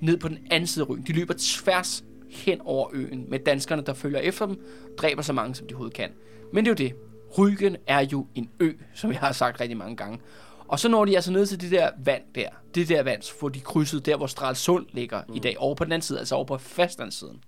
[0.02, 1.08] Ned på den anden side af ryggen.
[1.08, 4.62] De løber tværs hen over øen med danskerne, der følger efter dem,
[4.98, 6.10] dræber så mange, som de overhovedet kan.
[6.54, 6.96] Men det er jo det.
[7.38, 10.20] Ryggen er jo en ø, som jeg har sagt rigtig mange gange.
[10.68, 12.50] Og så når de altså ned til det der vand der.
[12.76, 15.36] Det der vand, hvor de krydsede der, hvor Stralsund ligger mm.
[15.36, 15.56] i dag.
[15.58, 17.44] Over på den anden side, altså over på fastlandssiden.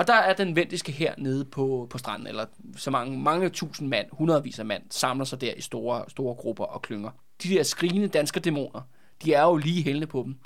[0.00, 3.88] Og der er den vendiske her nede på, på stranden, eller så mange, mange tusind
[3.88, 7.10] mand, hundredvis af mand, samler sig der i store, store grupper og klynger.
[7.42, 8.80] De der skrigende danske dæmoner,
[9.24, 10.36] de er jo lige hældende på dem.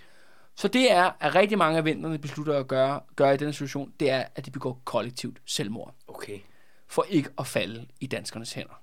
[0.56, 3.92] Så det er, at rigtig mange af venterne beslutter at gøre, gøre i denne situation,
[4.00, 5.94] det er, at de begår kollektivt selvmord.
[6.08, 6.38] Okay.
[6.86, 8.80] For ikke at falde i danskernes hænder.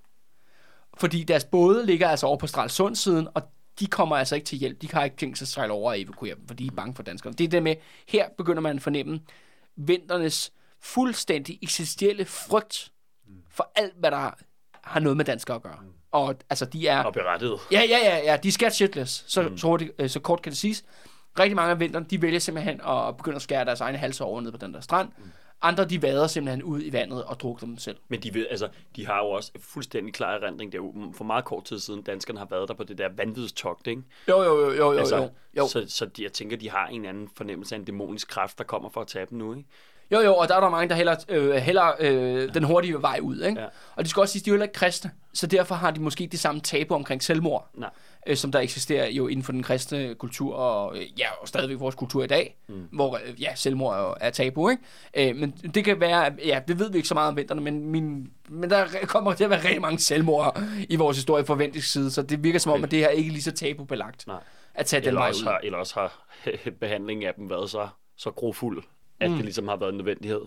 [0.97, 3.41] Fordi deres både ligger altså over på Stralsund siden, og
[3.79, 4.81] de kommer altså ikke til hjælp.
[4.81, 6.95] De har ikke tænkt sig at sejle over og evakuere dem, for de er bange
[6.95, 7.36] for danskerne.
[7.36, 7.75] Det er det med,
[8.07, 9.19] her begynder man at fornemme
[9.75, 10.51] vinternes
[10.82, 12.91] fuldstændig eksistentielle frygt
[13.50, 14.32] for alt, hvad der
[14.84, 15.80] har noget med danskere at gøre.
[16.12, 17.04] Og altså, de er...
[17.04, 17.60] Og berettiget.
[17.72, 18.38] Ja, ja, ja, ja.
[18.38, 19.24] De er scat shitless.
[19.28, 19.58] Så, mm.
[19.58, 20.84] så, hurtigt, øh, så kort kan det siges.
[21.39, 24.41] Rigtig mange af vinteren, de vælger simpelthen at begynde at skære deres egne halser over
[24.41, 25.10] ned på den der strand.
[25.17, 25.32] Mm.
[25.62, 27.98] Andre, de vader simpelthen ud i vandet og drukner dem selv.
[28.08, 30.72] Men de, ved, altså, de har jo også en fuldstændig klar erindring.
[30.72, 33.10] Det er jo for meget kort tid siden, danskerne har været der på det der
[33.17, 34.02] vanvidstogt, ikke?
[34.30, 35.67] Jo, jo, jo, jo, altså, jo, jo.
[35.67, 38.63] Så, så de, jeg tænker, de har en anden fornemmelse af en dæmonisk kraft, der
[38.63, 39.70] kommer for at tage dem nu, ikke?
[40.12, 43.19] Jo, jo, og der er der mange, der hælder, øh, hælder øh, den hurtige vej
[43.21, 43.62] ud, ikke?
[43.62, 43.67] Ja.
[43.95, 46.00] Og det skal også sige, de er jo heller ikke kristne, så derfor har de
[46.02, 47.89] måske det samme tabu omkring selvmord, Nej.
[48.28, 51.80] øh, som der eksisterer jo inden for den kristne kultur, og øh, ja, og stadigvæk
[51.80, 52.88] vores kultur i dag, mm.
[52.91, 55.30] hvor øh, ja, selvmord er, er tabu, ikke?
[55.30, 57.62] Øh, men det kan være, at- ja, det ved vi ikke så meget om vinterne,
[57.62, 61.80] men, min, men der kommer til at være rigtig mange selvmord i vores historie fra
[61.82, 62.84] side, så det virker som om, Okay.
[62.86, 64.38] at det her ikke er lige så tabubelagt Nej.
[64.76, 65.45] at tage den Eller vej også, ud.
[65.47, 66.19] har, eller også har
[66.80, 68.84] behandlingen af dem været så, så grofuld,
[69.21, 69.36] at mm.
[69.36, 70.41] det ligesom har været en nødvendighed.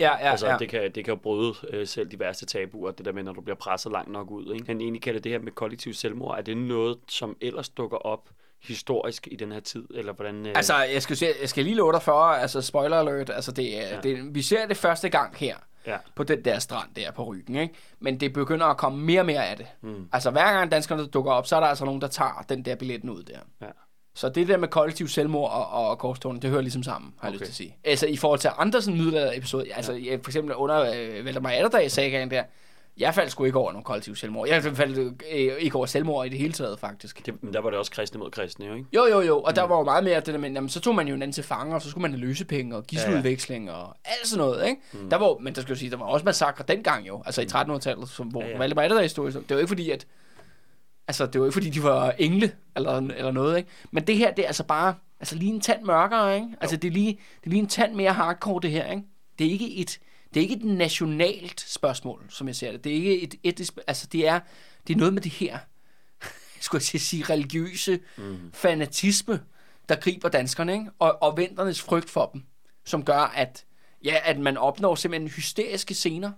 [0.00, 0.56] Ja, ja, altså, ja.
[0.58, 3.32] det, kan, det kan jo bryde øh, selv de værste tabuer, det der med, når
[3.32, 4.54] du bliver presset langt nok ud.
[4.54, 4.66] Ikke?
[4.66, 8.30] Han egentlig kalder det her med kollektiv selvmord, er det noget, som ellers dukker op
[8.62, 10.46] historisk i den her tid, eller hvordan...
[10.46, 10.52] Øh...
[10.56, 13.70] Altså, jeg skal, se- jeg skal lige love dig for, altså spoiler alert, altså det,
[13.70, 14.00] ja.
[14.02, 15.96] det, vi ser det første gang her, Ja.
[16.14, 17.74] på den der strand der på ryggen, ikke?
[18.00, 19.66] Men det begynder at komme mere og mere af det.
[19.80, 20.08] Mm.
[20.12, 22.74] Altså, hver gang danskerne dukker op, så er der altså nogen, der tager den der
[22.74, 23.38] billetten ud der.
[23.60, 23.66] Ja.
[24.20, 27.34] Så det der med kollektiv selvmord og, og korstårn, det hører ligesom sammen, har jeg
[27.36, 27.46] Okay.
[27.46, 27.76] lyst til at sige.
[27.84, 30.14] Altså, i forhold til andre sådan middelalder episoder, altså ja.
[30.22, 32.42] for eksempel under øh, Valdemar Atterdag sagaen der,
[32.98, 34.48] jeg faldt sgu ikke over nogen kollektiv selvmord.
[34.48, 34.98] Jeg faldt
[35.32, 37.26] øh, ikke over selvmord i det hele taget, faktisk.
[37.26, 38.86] Det, men der var det også kristne mod kristne, jo ikke?
[38.92, 40.94] Jo, jo, jo, og der var jo meget mere det der med, jamen, så tog
[40.94, 43.96] man jo en anden til fanger, og så skulle man have løsepenge og gisseludveksling og
[44.04, 44.80] alt sådan noget, ikke?
[44.92, 45.10] Mm.
[45.10, 47.44] Der var, men der skal jo sige, der var også massakre dengang jo, altså i
[47.44, 48.54] 1300-tallet, som, hvor Ja, ja, ja.
[48.54, 48.58] ja.
[48.58, 49.26] Valdemar Atterdag stod.
[49.32, 50.06] Det var jo ikke fordi, at
[51.10, 53.70] altså, det var ikke fordi, de var engle eller, eller noget, ikke?
[53.90, 56.48] Men det her, det er altså bare, altså lige en tand mørkere, ikke?
[56.60, 59.02] Altså det er, lige, det er lige en tand mere hardcore, det her, ikke?
[59.38, 60.00] Det er ikke et,
[60.34, 62.84] det er ikke et nationalt spørgsmål, som jeg ser det.
[62.84, 64.40] Det er ikke et etisk, altså det er,
[64.86, 65.58] det er noget med det her,
[66.60, 68.50] skulle jeg sige, religiøse mm.
[68.52, 69.40] fanatisme,
[69.88, 70.90] der griber danskerne, ikke?
[70.98, 72.42] Og, og venternes frygt for dem,
[72.84, 73.64] som gør, at,
[74.04, 76.32] ja, at man opnår simpelthen hysteriske scener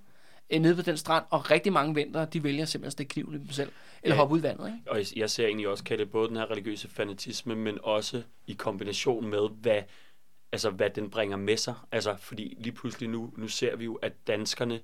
[0.60, 3.38] nede på den strand, og rigtig mange ventere, de vælger simpelthen at stikke kniven i
[3.38, 4.20] dem selv, eller Ja.
[4.20, 4.78] hoppe ud i vandet, ikke?
[4.90, 9.26] Og jeg- ser egentlig også kalde både den her religiøse fanatisme, men også i kombination
[9.30, 9.82] med, hvad,
[10.52, 11.74] altså, hvad den bringer med sig.
[11.92, 14.80] Altså, fordi lige pludselig nu, nu ser vi jo, at danskerne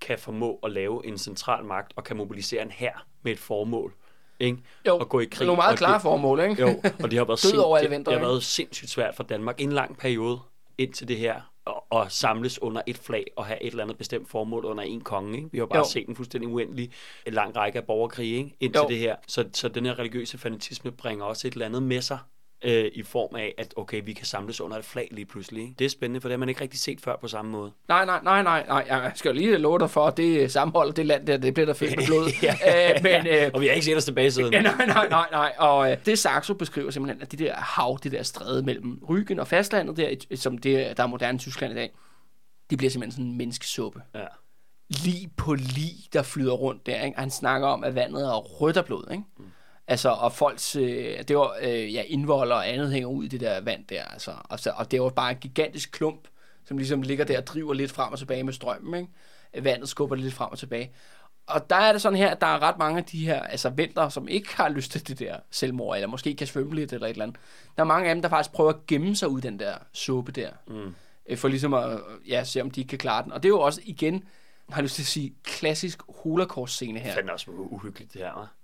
[0.00, 3.94] kan formå at lave en central magt og kan mobilisere en hær med et formål.
[4.40, 4.58] Ikke?
[4.86, 5.46] Jo, og gå i krig.
[5.46, 6.62] Nogle meget klare det, formål, ikke?
[6.62, 6.68] Jo,
[7.02, 7.44] og det har været,
[7.84, 10.38] alle det, det har været sindssygt svært for Danmark i en lang periode
[10.78, 11.40] indtil det her
[11.92, 15.36] at samles under et flag og have et eller andet bestemt formål under en konge.
[15.38, 15.48] Ikke?
[15.52, 15.84] Vi har bare Jo.
[15.84, 16.90] set en fuldstændig uendelig
[17.26, 18.56] en lang række af borgerkrige ikke?
[18.60, 18.88] indtil Jo.
[18.88, 19.16] det her.
[19.26, 22.18] Så, så den her religiøse fanatisme bringer også et eller andet med sig
[22.62, 25.62] øh, i form af, at okay, vi kan samles under et flag lige pludselig.
[25.62, 25.74] Ikke?
[25.78, 27.72] Det er spændende, for det har man ikke rigtig set før på samme måde.
[27.88, 28.84] Nej, nej, nej, nej, nej.
[28.88, 31.72] Jeg skal lige love dig for, at det sammenhold, det land der, det bliver der
[31.74, 32.26] fyldt med blod.
[32.42, 34.52] øh, men, øh, Og vi har ikke set os tilbage siden.
[34.52, 35.52] Ja, nej, nej, nej, nej.
[35.58, 39.40] Og øh, det Saxo beskriver simpelthen, at det der hav, det der stræde mellem Rügen
[39.40, 41.90] og fastlandet, der, som det, der er moderne Tyskland i dag,
[42.70, 44.02] det bliver simpelthen sådan en menneskesuppe.
[44.14, 44.24] Ja.
[44.90, 47.02] Lige på lige, der flyder rundt der.
[47.02, 47.16] Ikke?
[47.16, 49.04] Og han snakker om, at vandet er rødt af blod.
[49.10, 49.22] Ikke?
[49.38, 49.44] Mm.
[49.90, 53.40] Altså, og folks øh, det var, øh, ja, indvolder og andet hænger ud i det
[53.40, 54.04] der vand der.
[54.04, 56.28] Altså, og, så, og det var bare en gigantisk klump,
[56.64, 59.00] som ligesom ligger der og driver lidt frem og tilbage med strømmen.
[59.00, 59.64] Ikke?
[59.64, 60.92] Vandet skubber lidt frem og tilbage.
[61.46, 63.68] Og der er det sådan her, at der er ret mange af de her altså
[63.70, 67.06] venter, som ikke har lyst til det der selvmord, eller måske kan svømme lidt eller
[67.06, 67.38] et eller andet.
[67.76, 70.32] Der er mange af dem, der faktisk prøver at gemme sig ud den der suppe
[70.32, 70.94] der, mm.
[71.36, 73.32] for ligesom at ja, se, om de ikke kan klare den.
[73.32, 74.24] Og det er jo også igen,
[74.68, 77.14] har jeg lyst til at sige, klassisk holocaust-scene her.
[77.14, 78.57] Det er også uhyggeligt det her, hva'?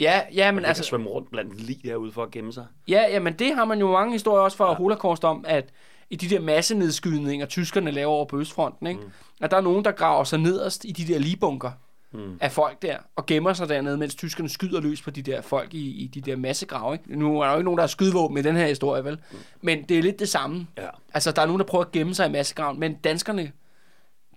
[0.00, 2.66] Ja, ja, men altså, svømme rundt blandt lige derude for at gemme sig.
[2.88, 4.74] Ja, jamen det har man jo mange historier også fra ja.
[4.74, 5.70] Holocaust om, at,
[6.10, 9.00] i de der massenedskydninger, tyskerne laver over på Østfronten, ikke?
[9.00, 9.10] Mm.
[9.40, 11.70] at der er nogen, der graver sig nederst i de der ligebunker
[12.12, 12.38] mm.
[12.40, 15.74] af folk der, og gemmer sig dernede, mens tyskerne skyder løs på de der folk
[15.74, 16.94] i, i de der massegrave.
[16.94, 17.18] Ikke?
[17.18, 19.18] Nu er der jo ikke nogen, der har skydevåben i den her historie, vel?
[19.30, 19.38] Mm.
[19.60, 20.66] Men det er lidt det samme.
[20.76, 20.88] Ja.
[21.14, 23.52] Altså, der er nogen, der prøver at gemme sig i massegraven, men danskerne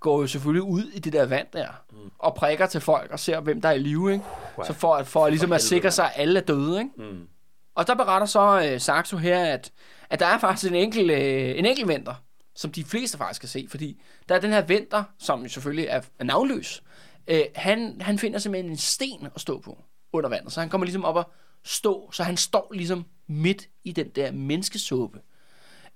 [0.01, 2.11] går jo selvfølgelig ud i det der vand der, mm.
[2.19, 4.25] og prikker til folk og ser, hvem der er i live, ikke?
[4.57, 4.65] Wow.
[4.65, 6.91] Så for, for ligesom at sikre sig, at alle er døde, ikke?
[6.97, 7.27] Mm.
[7.75, 9.71] Og der beretter så uh, Saxo her, at,
[10.09, 12.13] at der er faktisk en enkelt, uh, en enkelt venter,
[12.55, 16.01] som de fleste faktisk kan se, fordi der er den her venter, som selvfølgelig er,
[16.19, 16.83] er navnløs,
[17.31, 19.77] uh, han, han finder simpelthen en sten at stå på
[20.13, 21.31] under vandet, så han kommer ligesom op og
[21.63, 25.19] stå, så han står ligesom midt i den der menneskesåbe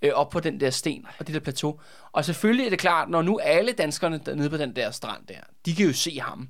[0.08, 1.80] øh, op på den der sten og det der plateau.
[2.12, 5.28] Og selvfølgelig er det klart, når nu alle danskerne der nede på den der strand
[5.28, 6.50] der, de kan jo se ham.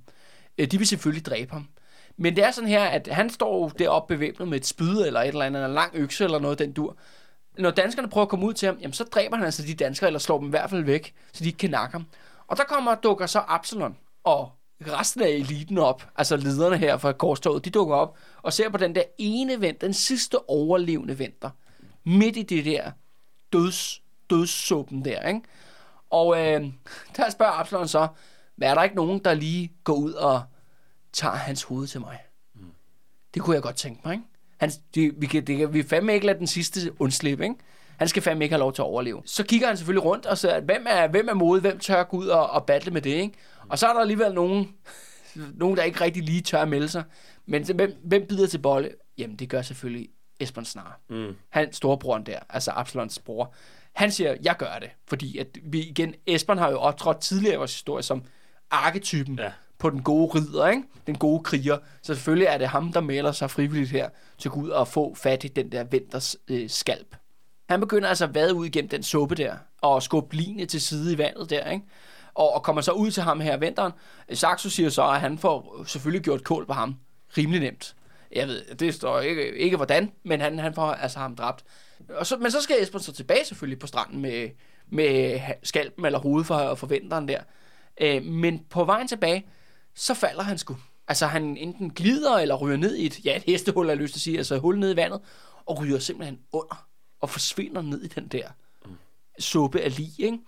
[0.58, 1.68] Øh, de vil selvfølgelig dræbe ham.
[2.18, 5.28] Men det er sådan her, at han står deroppe bevæbnet med et spyd eller et
[5.28, 6.98] eller andet, eller en lang økse eller noget den dur.
[7.58, 10.08] Når danskerne prøver at komme ud til ham, jamen så dræber han altså de danskere,
[10.08, 12.06] eller slår dem i hvert fald væk, så de ikke kan nakke ham.
[12.48, 17.12] Og der kommer dukker så Absalon og resten af eliten op, altså lederne her fra
[17.12, 21.50] korstoget, de dukker op og ser på den der ene vent, den sidste overlevende venter,
[22.04, 22.92] midt i det der
[23.56, 25.42] døds, dødssuppen der, ikke?
[26.10, 26.66] Og øh,
[27.18, 28.08] der spørger Absalon så,
[28.56, 30.44] hvad er der ikke nogen, der lige går ud og
[31.14, 32.20] tager hans hoved til mig?
[32.56, 32.62] Mm.
[33.34, 34.26] Det kunne jeg godt tænke mig, ikke?
[34.58, 37.56] Han, det, vi, kan, det, vi fandme ikke lade den sidste undslippe, ikke?
[37.98, 39.22] Han skal fandme ikke have lov til at overleve.
[39.26, 42.18] Så kigger han selvfølgelig rundt og siger, hvem er, hvem er modet, hvem tør gå
[42.18, 43.34] ud og, og battle med det, ikke?
[43.70, 44.76] Og så er der alligevel nogen,
[45.62, 47.04] nogen, der ikke rigtig lige tør at melde sig.
[47.46, 48.90] Men hvem, hvem bider til bolle?
[49.18, 51.00] Jamen, det gør selvfølgelig Esben Snar.
[51.10, 51.36] Mm.
[51.50, 53.54] Han, storebroren der, altså Absalons bror.
[53.94, 57.58] Han siger, jeg gør det, fordi at vi igen, Esben har jo optrådt tidligere i
[57.58, 58.24] vores historie som
[58.72, 59.52] arketypen ja.
[59.80, 60.84] på den gode ridder, ikke?
[61.08, 61.78] den gode kriger.
[62.02, 65.44] Så selvfølgelig er det ham, der melder sig frivilligt her til Gud at få fat
[65.44, 67.16] i den der vinters øh, skalp.
[67.70, 71.14] Han begynder altså at vade ud igennem den suppe der, og skubbe line til side
[71.14, 71.86] i vandet der, ikke?
[72.34, 73.92] Og, og kommer så ud til ham her vinteren.
[74.34, 76.96] Saxo siger så, at han får selvfølgelig gjort kål på ham.
[77.38, 77.96] Rimelig nemt.
[78.36, 81.64] Jeg ved, det står ikke, ikke hvordan, men han, han får altså ham dræbt.
[82.10, 84.50] Og så, men så skal Esben så tilbage selvfølgelig på stranden med,
[84.88, 87.40] med skalpen eller hovedet for, for vinteren der.
[88.02, 89.46] Øh, men på vejen tilbage,
[89.96, 90.78] så falder han sgu.
[91.08, 94.20] Altså han enten glider eller ryger ned i et, ja, et hestehul, jeg lyst til
[94.20, 95.22] at sige, altså et hul ned i vandet,
[95.66, 96.88] og ryger simpelthen under
[97.22, 98.48] og forsvinder ned i den der
[98.86, 98.92] mm.
[99.40, 100.40] suppe af lig, ikke?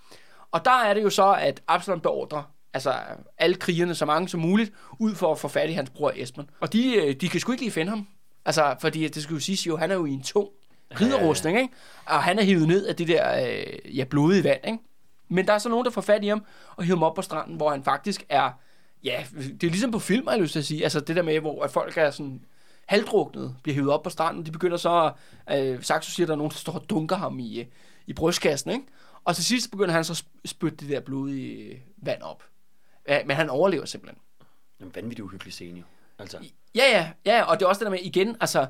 [0.52, 2.94] Og der er det jo så, at Absalom beordrer altså
[3.38, 6.50] alle krigerne, så mange som muligt, ud for at få fat i hans bror Esben.
[6.60, 8.08] Og de, øh, de kan sgu ikke lige finde ham.
[8.46, 10.48] Altså, fordi det skulle jo sige, jo, han er jo i en tung
[11.02, 11.74] ridderrustning, ikke?
[12.06, 14.80] Og han er hivet ned af det der, øh, ja, blodige vand, ikke?
[15.30, 17.22] Men der er så nogen, der får fat i ham og hiver ham op på
[17.22, 18.52] stranden, hvor han faktisk er,
[19.04, 19.26] ja,
[19.62, 20.84] det er ligesom på film, har jeg lyst til at sige.
[20.84, 22.46] Altså det der med, hvor at folk er sådan
[22.86, 25.12] halvdruknet, bliver hivet op på stranden, de begynder så,
[25.52, 27.66] øh, Saxo siger, at der er nogen, der står og dunker ham i, øh,
[28.08, 28.86] i brystkassen, ikke?
[29.24, 32.44] Og til sidst begynder han så at spytte det der blodige vand op.
[33.08, 34.20] Ja, men han overlever simpelthen.
[34.82, 35.86] En vanvittig uhyggelig scene, jo.
[36.20, 36.38] Altså.
[36.76, 38.68] Ja, ja, ja, og det er også det der med, igen, altså,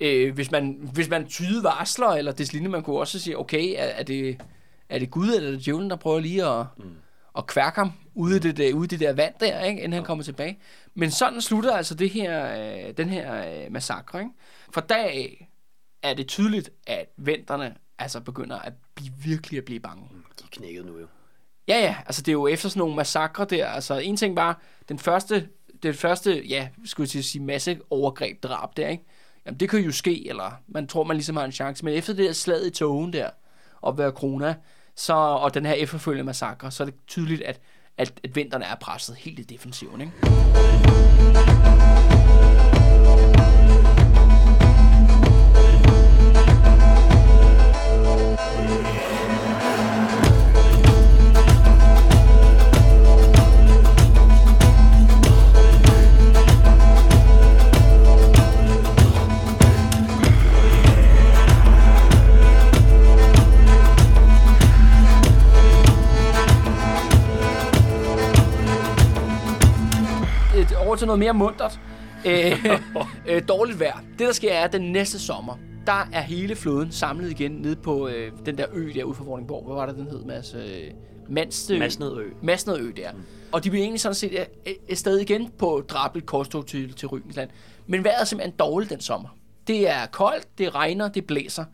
[0.00, 3.74] øh, hvis, man, hvis man tyde varsler, eller det lignende, man kunne også sige, okay,
[3.76, 4.40] er, er, det,
[4.88, 6.96] er det Gud eller er det djævlen, der prøver lige at, mm.
[7.38, 9.92] at kværke ham ude i det, der, ude i det der vand der, ikke, inden
[9.92, 10.58] han kommer tilbage.
[10.94, 14.20] Men sådan slutter altså det her, øh, den her øh, massakre.
[14.20, 14.32] Ikke?
[14.72, 15.48] Fra dag af
[16.02, 20.08] er det tydeligt, at venterne altså begynder at blive, virkelig at blive bange.
[20.10, 21.06] Mm, de er knækket nu jo.
[21.70, 24.60] Ja, ja, altså det er jo efter sådan nogle massakre der, altså en ting var,
[24.88, 25.48] den første,
[25.82, 29.04] den første, ja, skulle jeg sige, masse overgreb, drab der, ikke?
[29.46, 32.12] Jamen det kan jo ske, eller man tror, man ligesom har en chance, men efter
[32.12, 33.30] det der slag i togen der,
[33.82, 34.54] op ved Krona,
[34.96, 37.60] så, og den her efterfølgende massakre, så er det tydeligt, at,
[37.98, 40.12] at, at vinterne er presset helt i defensiven, ikke?
[71.00, 71.80] Til noget mere muntert.
[72.26, 72.66] øh,
[73.28, 74.00] øh, dårligt vejr.
[74.18, 77.76] Det, der sker, er, at den næste sommer, der er hele floden samlet igen nede
[77.76, 79.64] på øh, den der ø der ude for Vordingborg.
[79.66, 80.54] Hvad var det, den hed, Mads?
[80.54, 80.90] Øh,
[81.28, 81.78] Mansø.
[81.78, 82.28] Masnedø.
[82.42, 83.12] Masnedø, der.
[83.12, 83.18] Mm.
[83.52, 84.46] Og de bliver egentlig sådan set
[84.88, 87.50] et sted igen på drabelt korstog til, til Rygensland.
[87.86, 89.28] Men vejret er simpelthen dårligt den sommer.
[89.66, 91.64] Det er koldt, det regner, det blæser.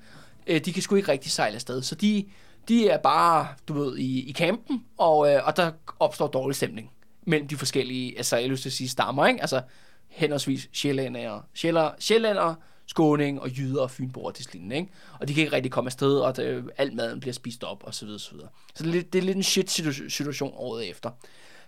[0.47, 1.83] Øh, de kan sgu ikke rigtig sejle afsted.
[1.83, 2.25] Så de,
[2.69, 6.91] de er bare, du ved, i, i campen, og, øh, og der opstår dårlig stemning
[7.27, 9.41] mellem de forskellige, altså jeg lyst til at sige stammer, ikke?
[9.41, 9.63] Altså
[10.09, 12.55] henholdsvis sjællænder, sjæller, sjællænder,
[12.87, 14.93] skåning og jyder og fynboer til lignende, ikke?
[15.21, 17.95] Og de kan ikke rigtig komme afsted, og det, al maden bliver spist op, og
[17.95, 18.49] så videre, så videre.
[18.75, 19.71] Så det er lidt, det er lidt en shit
[20.09, 21.11] situation året efter.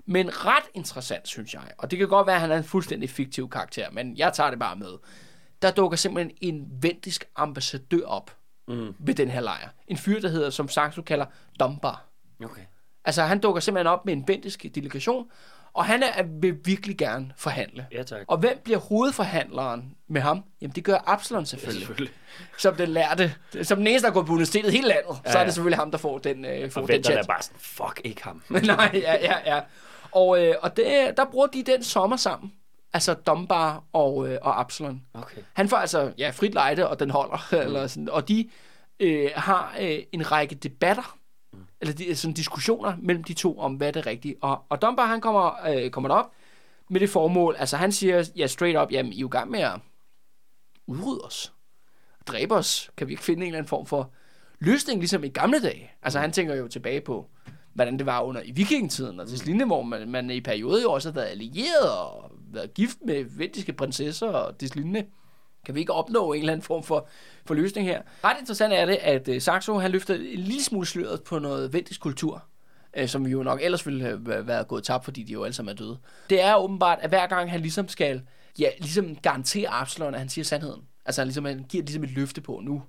[0.06, 1.70] Men ret interessant, synes jeg.
[1.78, 4.50] Og det kan godt være, at han er en fuldstændig fiktiv karakter, men jeg tager
[4.50, 4.92] det bare med.
[5.62, 8.36] Der dukker simpelthen en vendisk ambassadør op
[8.68, 8.94] mm.
[8.98, 9.68] ved den her lejr.
[9.88, 11.26] En fyr, der hedder, som Saxo kalder,
[11.60, 12.04] Dumbar.
[12.44, 12.62] Okay.
[13.08, 15.26] Altså, han dukker simpelthen op med en vendisk delegation,
[15.72, 17.86] og han er, vil virkelig gerne forhandle.
[17.92, 18.20] Ja, tak.
[18.26, 20.44] Og hvem bliver hovedforhandleren med ham?
[20.60, 21.80] Jamen, det gør Absalon selvfølgelig.
[21.80, 22.14] Ja, selvfølgelig.
[22.58, 23.34] Som den lærte.
[23.62, 25.16] Som den eneste, der går på universitetet hele landet.
[25.26, 27.18] Ja, så er det selvfølgelig ham, der får den, øh, får Og den chat.
[27.18, 28.42] er bare sådan, fuck ikke ham.
[28.50, 29.60] Nej, ja, ja, ja.
[30.12, 32.52] Og, øh, og det, der bruger de den sommer sammen.
[32.92, 35.02] Altså Dumbar og, øh, og Absalon.
[35.14, 35.40] Okay.
[35.52, 37.46] Han får altså ja, frit lejde, og den holder.
[37.52, 37.58] Mm.
[37.58, 38.48] Eller sådan, og de
[39.00, 41.17] øh, har øh, en række debatter
[41.80, 44.38] eller de, sådan diskussioner mellem de to om, hvad det er rigtigt.
[44.40, 46.32] Og, og Dunbar, han kommer, øh, kommer op
[46.90, 47.56] med det formål.
[47.58, 49.80] Altså han siger, ja, straight up, jamen I er jo i gang med at
[50.86, 51.52] udrydde os.
[52.26, 52.90] Dræbe os.
[52.96, 54.10] Kan vi ikke finde en eller anden form for
[54.58, 55.90] løsning, ligesom i gamle dage?
[56.02, 57.26] Altså han tænker jo tilbage på,
[57.74, 60.92] hvordan det var under i vikingetiden, og til lignende, hvor man, man i perioder jo
[60.92, 65.06] også har været allieret og været gift med vendiske prinsesser og det lignende.
[65.68, 67.08] Kan vi ikke opnå en eller anden form for,
[67.46, 68.02] for løsning her?
[68.24, 71.72] Ret interessant er det, at uh, Saxo han løfter en lille smule sløret på noget
[71.72, 72.44] vendisk kultur,
[73.00, 75.54] uh, som vi jo nok ellers ville have været gået tabt, fordi de jo alle
[75.54, 75.98] sammen er døde.
[76.30, 78.22] Det er åbenbart, at hver gang han ligesom skal
[78.58, 80.82] ja, ligesom garantere Absalon, at han siger sandheden.
[81.04, 82.82] Altså han, ligesom, han giver ligesom et løfte på, nu,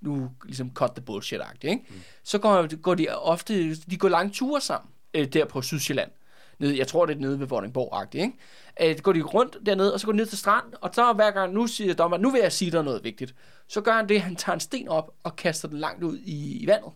[0.00, 1.84] nu ligesom cut the bullshit-agtigt, ikke?
[1.88, 2.00] Mm.
[2.24, 6.10] Så går, går de ofte, de går lange ture sammen, øh, der på Sydsjælland.
[6.58, 8.90] Nede, jeg tror, det er nede ved Vordingborg-agtigt, ikke?
[8.90, 11.30] Øh, går de rundt dernede, og så går de ned til stranden, og så hver
[11.30, 13.34] gang, nu siger dommer, nu vil jeg sige dig noget vigtigt.
[13.68, 16.62] Så gør han det, han tager en sten op og kaster den langt ud i,
[16.62, 16.92] i vandet.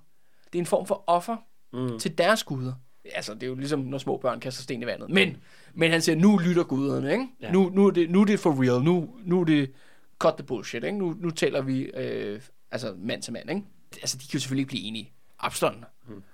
[0.53, 1.37] Det er en form for offer
[1.72, 1.98] mm.
[1.98, 2.72] til deres guder.
[3.14, 5.11] Altså, det er jo ligesom, når små børn kaster sten i vandet.
[5.11, 5.37] Men,
[5.75, 7.27] men han siger, nu lytter guderne, ikke?
[7.40, 7.53] Ja.
[7.53, 8.83] Nu, nu, er det, nu er det for real.
[8.83, 9.72] Nu, nu er det
[10.18, 10.98] cut the bullshit, ikke?
[10.98, 13.62] Nu, nu taler vi øh, altså mand til mand, ikke?
[13.92, 15.12] Altså, de kan jo selvfølgelig ikke blive enige.
[15.38, 15.85] Absalon hmm.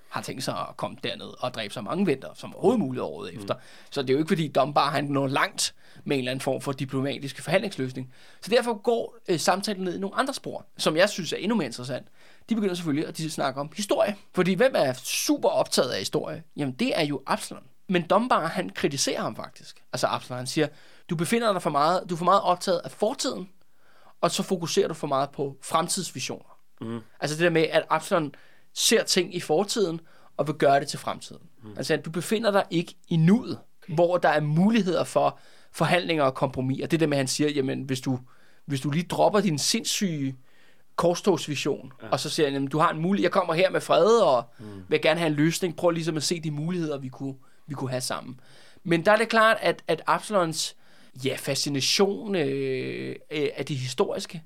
[0.09, 3.35] Har tænkt sig at komme derned og dræbe så mange vinter som overhovedet muligt året
[3.35, 3.55] efter.
[3.91, 6.61] Så det er jo ikke, fordi Dunbar han når langt med en eller anden form
[6.61, 8.13] for diplomatisk forhandlingsløsning.
[8.41, 11.57] Så derfor går øh, samtalen ned i nogle andre spor, som jeg synes er endnu
[11.57, 12.07] mere interessant.
[12.49, 14.17] De begynder selvfølgelig at de snakke om historie.
[14.35, 16.43] Fordi hvem er super optaget af historie?
[16.57, 17.65] Jamen, det er jo Absalon.
[17.89, 19.83] Men Dunbar, han kritiserer ham faktisk.
[19.93, 20.69] Altså Absalon, han siger,
[21.11, 23.49] du befinder dig for meget, du er for meget optaget af fortiden,
[24.21, 26.59] og så fokuserer du for meget på fremtidsvisioner.
[26.81, 27.01] Mm.
[27.21, 28.35] Altså det der med, at Absalon
[28.79, 30.01] ser ting i fortiden,
[30.37, 31.43] og vil gøre det til fremtiden.
[31.63, 31.71] Mm.
[31.77, 33.95] Altså at du befinder dig ikke i nuet, okay.
[33.95, 35.39] hvor der er muligheder for
[35.73, 36.87] forhandlinger og kompromiser.
[36.87, 38.19] Det der med, at han siger, jamen hvis du,
[38.65, 40.37] hvis du lige dropper din sindssyge
[40.97, 42.09] korstogsvision, ja.
[42.09, 44.45] og så siger han, jamen, du har en mulighed, jeg kommer her med fred, og
[44.59, 44.67] mm.
[44.89, 47.35] vil gerne have en løsning, prøv ligesom at se de muligheder, vi kunne,
[47.67, 48.41] vi kunne have sammen.
[48.85, 50.77] Men der er det klart, at, at Absalons
[51.25, 54.43] ja, fascination øh, øh, af det historiske,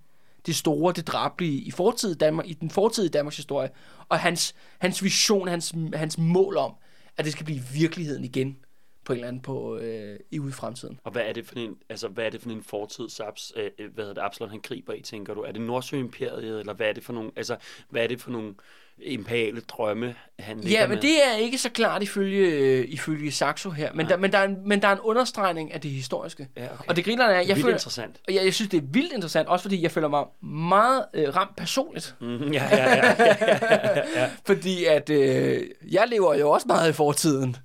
[0.47, 3.71] det store, det drablige i, fortid Danmark, i den fortidige Danmarks historie,
[4.09, 6.75] og hans, hans vision, hans, hans mål om,
[7.17, 8.57] at det skal blive virkeligheden igen
[9.05, 11.01] på en eller anden på øh, i ude i fremtiden.
[11.05, 13.71] Og hvad er det for en, altså hvad er det for en fortid, Saps, øh,
[13.95, 15.41] hvad hedder det, Absalon han griber i, tænker du?
[15.41, 17.57] Er det Nordsøimperiet, eller hvad er det for nogle, altså
[17.91, 18.55] hvad er det for nogle
[18.99, 21.03] imperiale drømme, han Ja, men med?
[21.03, 24.45] det er ikke så klart ifølge, øh, ifølge Saxo her, men der, men, der er
[24.45, 26.49] en, men der er en understregning af det historiske.
[26.57, 26.89] Ja, okay.
[26.89, 28.17] Og det griner er, jeg føler, interessant.
[28.29, 31.37] Og jeg, jeg synes, det er vildt interessant, også fordi jeg føler mig meget øh,
[31.37, 32.15] ramt personligt.
[32.21, 34.29] Mm, ja, ja, ja, ja, ja, ja.
[34.47, 37.57] fordi at øh, jeg lever jo også meget i fortiden.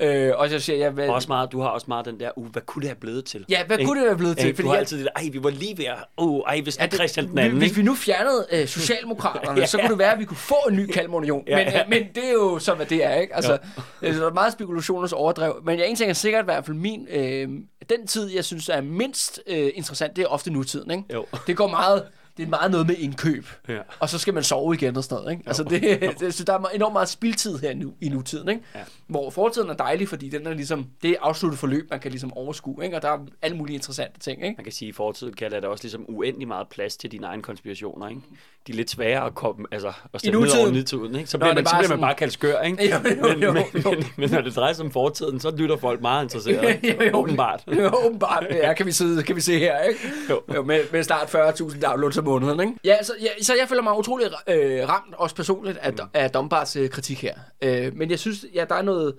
[0.00, 0.28] Ja.
[0.28, 2.46] Øh, og så siger jeg, hvad, også meget, du har også meget den der, uh,
[2.46, 3.44] hvad kunne det have blevet til?
[3.48, 4.54] Ja, hvad kunne det have blevet til?
[4.54, 6.78] Fordi du har jeg, altid det, ej, vi var lige ved at, uh, ej, hvis
[6.78, 7.76] Ja, det, Christian den anden, hvis ikke?
[7.76, 9.66] vi nu fjernede øh, Socialdemokraterne, ja.
[9.66, 11.44] så kunne det være, at vi kunne få en ny Kalmarunion.
[11.46, 11.82] Ja, Men, ja.
[11.82, 13.36] øh, men det er jo så, hvad det er, ikke?
[13.36, 13.58] Altså,
[14.02, 15.62] øh, så der er meget spekulationers overdrev.
[15.64, 17.06] Men jeg en ting er sikkert i hvert fald min...
[17.10, 17.48] Øh,
[17.90, 21.04] den tid, jeg synes er mindst øh, interessant, det er ofte nutiden, ikke?
[21.12, 21.26] Jo.
[21.46, 22.04] Det går meget...
[22.36, 23.46] Det er meget noget med indkøb.
[23.68, 23.78] Ja.
[24.00, 25.42] Og så skal man sove igen og sådan noget, ikke?
[25.46, 28.62] Altså, det, det, så der er enormt meget spildtid her nu, i nutiden, ikke?
[28.74, 28.80] Ja.
[29.06, 30.86] Hvor fortiden er dejlig, fordi den er ligesom...
[31.02, 32.96] Det er afsluttet forløb, man kan ligesom overskue, ikke?
[32.96, 34.54] Og der er alle mulige interessante ting, ikke?
[34.58, 37.26] Man kan sige, at i fortiden kan der også ligesom uendelig meget plads til dine
[37.26, 38.20] egne konspirationer, ikke?
[38.66, 41.30] De er lidt svære at komme, altså, at stille ned over nutiden, ikke?
[41.30, 42.82] Så Nå, bliver, er man, så bliver sådan- man bare kaldt skør, ikke?
[42.90, 43.90] Jo, jo, men, jo, men, jo.
[43.90, 46.78] Men, men, når det drejer sig om fortiden, så lytter folk meget interesseret.
[46.84, 47.16] Jo, jo.
[47.18, 47.64] Åbenbart.
[47.78, 48.46] Jo, åbenbart.
[48.50, 50.00] Ja, kan vi, sidde, kan vi se her, ikke?
[50.30, 50.40] Jo.
[50.54, 52.72] jo med, med snart 40.000 downloads om måneden, ikke?
[52.84, 55.98] Ja, så, ja, så jeg føler mig utrolig øh, ramt, også personligt, af, mm.
[56.14, 57.34] af Dombars øh, kritik her.
[57.62, 59.16] Øh, men jeg synes, ja, der er noget,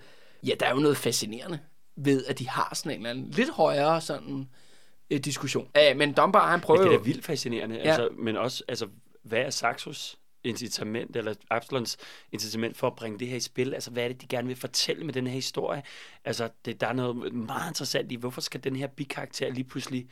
[0.48, 1.60] ja, der er jo noget fascinerende
[1.98, 4.50] ved, at de har sådan en eller anden lidt højere sådan
[5.10, 5.68] øh, diskussion.
[5.78, 7.76] Øh, men Dombar, han prøver Ja, det er da vildt fascinerende.
[7.76, 7.82] Ja.
[7.82, 8.88] Altså, men også, altså,
[9.24, 11.98] hvad er Saxos incitament, eller Absalons
[12.32, 13.74] incitament for at bringe det her i spil?
[13.74, 15.84] Altså, hvad er det, de gerne vil fortælle med den her historie?
[16.26, 20.08] Altså, det, der er noget meget interessant i, hvorfor skal den her bikarakter lige pludselig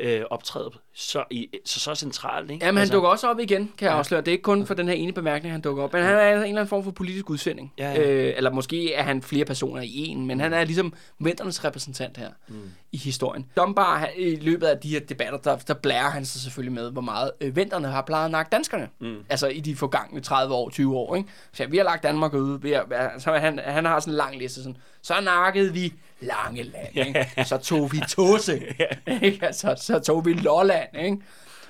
[0.00, 2.50] øh, optræde så, i, så, så centralt.
[2.50, 2.66] Ikke?
[2.66, 3.98] Jamen, han dukker også op igen, kan jeg ja.
[3.98, 4.20] afsløre.
[4.20, 5.92] Det er ikke kun for den her ene bemærkning, han dukker op.
[5.92, 7.72] Men han er en eller anden form for politisk udsending.
[7.78, 8.02] Ja, ja.
[8.02, 12.16] Øh, eller måske er han flere personer i en, men han er ligesom venternes repræsentant
[12.16, 12.70] her mm.
[12.92, 13.46] i historien.
[13.56, 17.00] Dunbar, i løbet af de her debatter, der, der blærer han sig selvfølgelig med, hvor
[17.00, 18.88] meget øh, venterne har plejet at nakke danskerne.
[19.00, 19.16] Mm.
[19.28, 21.16] Altså i de forgangne 30 år, 20 år.
[21.16, 21.28] Ikke?
[21.52, 22.58] Så vi har lagt Danmark ud.
[22.58, 24.62] Vi har, så han, han har sådan en lang liste.
[24.62, 27.26] Sådan, så nakkede vi Langeland, ikke?
[27.44, 28.62] så tog vi Tose,
[29.22, 29.46] ikke?
[29.46, 31.18] Altså, så tog vi Lolland, ikke?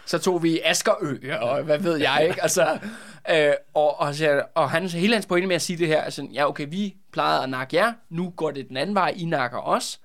[0.07, 2.43] så tog vi Askerø, og hvad ved jeg, ikke?
[2.43, 2.79] Altså,
[3.31, 4.15] øh, og, og,
[4.55, 7.43] og han, hele hans pointe med at sige det her, altså, ja, okay, vi plejede
[7.43, 10.01] at nakke jer, nu går det den anden vej, I nakker os,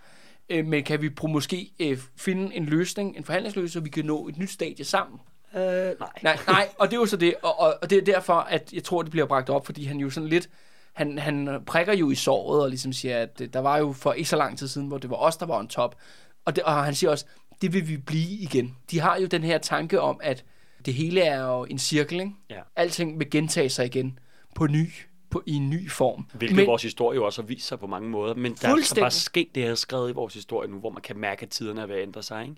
[0.50, 4.06] øh, men kan vi på måske øh, finde en løsning, en forhandlingsløsning, så vi kan
[4.06, 5.20] nå et nyt stadie sammen?
[5.56, 6.10] Øh, nej.
[6.22, 6.38] nej.
[6.48, 8.84] Nej, og det er jo så det, og, og, og det er derfor, at jeg
[8.84, 10.50] tror, det bliver bragt op, fordi han jo sådan lidt,
[10.94, 14.30] han, han prikker jo i såret og ligesom siger, at der var jo for ikke
[14.30, 15.96] så lang tid siden, hvor det var os, der var en top.
[16.46, 17.26] Og, det, og han siger også,
[17.62, 18.78] det vil vi blive igen.
[18.92, 20.46] De har jo den her tanke om, at
[20.86, 22.32] det hele er jo en cirkel, ikke?
[22.50, 22.60] Ja.
[22.76, 24.20] Alting vil gentage sig igen
[24.56, 24.88] på ny,
[25.30, 26.26] på, i en ny form.
[26.34, 28.36] Hvilket men, vores historie jo også har vist sig på mange måder.
[28.36, 31.18] Men der er bare sket det her skrevet i vores historie nu, hvor man kan
[31.18, 32.44] mærke, at tiderne er ved at ændre sig.
[32.44, 32.56] Ikke?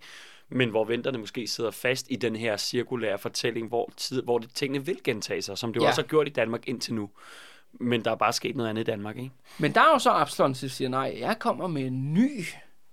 [0.50, 4.50] Men hvor venterne måske sidder fast i den her cirkulære fortælling, hvor, tid, hvor det,
[4.54, 5.90] tingene vil gentage sig, som det jo ja.
[5.90, 7.10] også har gjort i Danmark indtil nu.
[7.80, 9.32] Men der er bare sket noget andet i Danmark, ikke?
[9.58, 12.46] Men der er jo så Absalon, der siger, nej, jeg kommer med en ny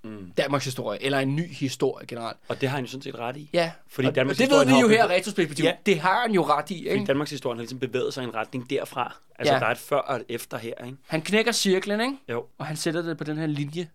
[0.05, 0.33] mm.
[0.37, 2.37] Danmarks historie, eller en ny historie generelt.
[2.49, 3.51] Og det har han jo sådan set ret i.
[3.53, 5.66] Ja, fordi og, Danmarks og det ved vi jo her retrospektivt.
[5.66, 5.72] Ja.
[5.87, 6.74] Det har han jo ret i.
[6.78, 6.91] Ikke?
[6.91, 9.16] Fordi Danmarks historie har ligesom bevæget sig i en retning derfra.
[9.39, 9.61] Altså, ja.
[9.61, 10.85] der er et før og et efter her.
[10.85, 10.99] Ikke?
[11.07, 12.16] Han knækker cirklen, ikke?
[12.28, 12.45] Jo.
[12.59, 13.89] Og han sætter det på den her linje.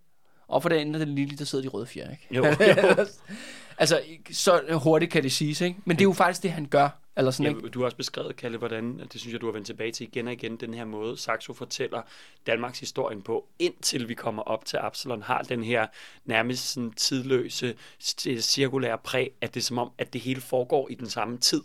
[0.48, 2.28] Og for det andet den linje, der sidder de røde fjer, ikke?
[2.32, 3.06] Jo, jo.
[3.78, 5.80] altså, så hurtigt kan det siges, ikke?
[5.86, 6.90] Men det er jo faktisk det, han gør.
[7.18, 7.70] Eller sådan, ja, ikke?
[7.70, 10.28] Du har også beskrevet, Kalle, hvordan, det synes jeg, du har vendt tilbage til igen
[10.28, 12.02] og igen, den her måde, Saxo fortæller
[12.48, 15.88] Danmarks historien på, indtil vi kommer op til Absalon, har den her
[16.26, 17.76] nærmest sådan tidløse,
[18.40, 21.62] cirkulære præg, at det er som om, at det hele foregår i den samme tid.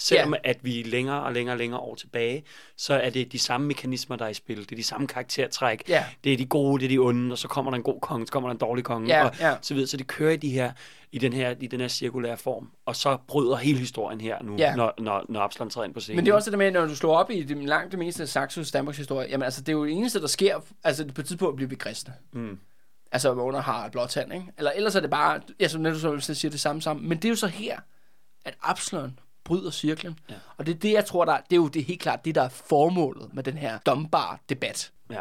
[0.00, 0.50] Selvom ja.
[0.50, 2.44] at vi er længere og længere og længere år tilbage,
[2.76, 4.58] så er det de samme mekanismer, der er i spil.
[4.58, 5.82] Det er de samme karaktertræk.
[5.88, 6.04] Ja.
[6.24, 8.26] Det er de gode, det er de onde, og så kommer der en god konge,
[8.26, 9.54] så kommer der en dårlig konge, ja, og ja.
[9.62, 9.88] så videre.
[9.88, 10.72] Så det kører i, de her,
[11.12, 12.70] i, den her, i den her cirkulære form.
[12.86, 14.74] Og så bryder hele historien her nu, ja.
[14.74, 16.16] når, når, når Absalon træder ind på scenen.
[16.16, 18.22] Men det er også det med, når du slår op i det, langt det meste
[18.22, 21.20] af Saxos Danmarks historie, jamen altså, det er jo det eneste, der sker, altså på
[21.20, 22.14] et tidspunkt bliver vi kristne.
[22.32, 22.58] Mm.
[23.12, 24.46] Altså under har blåtand, ikke?
[24.58, 27.08] Eller ellers er det bare, ja, som du så siger det samme sammen.
[27.08, 27.80] Men det er jo så her,
[28.44, 29.18] at Absalon
[29.48, 30.18] bryder cirklen.
[30.30, 30.34] Ja.
[30.56, 32.42] Og det er det, jeg tror, der, det er jo det helt klart det, der
[32.42, 34.92] er formålet med den her dombar debat.
[35.10, 35.20] Ja.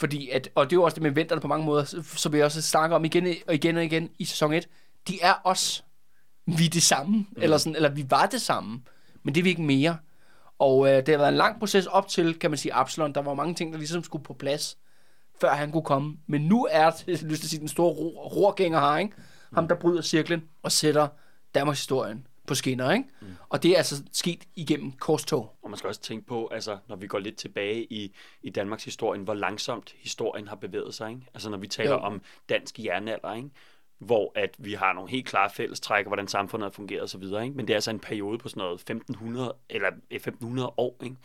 [0.00, 2.42] Fordi, at, og det er jo også det med venterne på mange måder, som vi
[2.42, 4.68] også snakker om igen og igen og igen i sæson 1.
[5.08, 5.84] De er os.
[6.46, 7.26] Vi er det samme, mm.
[7.36, 8.82] eller, sådan, eller vi var det samme,
[9.22, 9.96] men det er vi ikke mere.
[10.58, 13.12] Og øh, det har været en lang proces op til, kan man sige, Absalon.
[13.12, 14.78] Der var mange ting, der ligesom skulle på plads,
[15.40, 16.16] før han kunne komme.
[16.26, 17.92] Men nu er det, lyst til at sige, den store
[18.36, 19.12] rorgænger her, ikke?
[19.54, 21.08] Ham, der bryder cirklen og sætter
[21.54, 23.08] Danmarks historien på skinner, ikke?
[23.20, 23.26] Mm.
[23.48, 25.56] Og det er altså sket igennem korstog.
[25.62, 28.84] Og man skal også tænke på, altså, når vi går lidt tilbage i, i Danmarks
[28.84, 31.22] historien, hvor langsomt historien har bevæget sig, ikke?
[31.34, 31.98] Altså, når vi taler jo.
[31.98, 33.50] om dansk jernalder, ikke?
[33.98, 37.56] hvor at vi har nogle helt klare fællestræk, hvordan samfundet har fungeret osv., ikke?
[37.56, 41.16] men det er altså en periode på sådan noget 1500, eller 1500 år, ikke?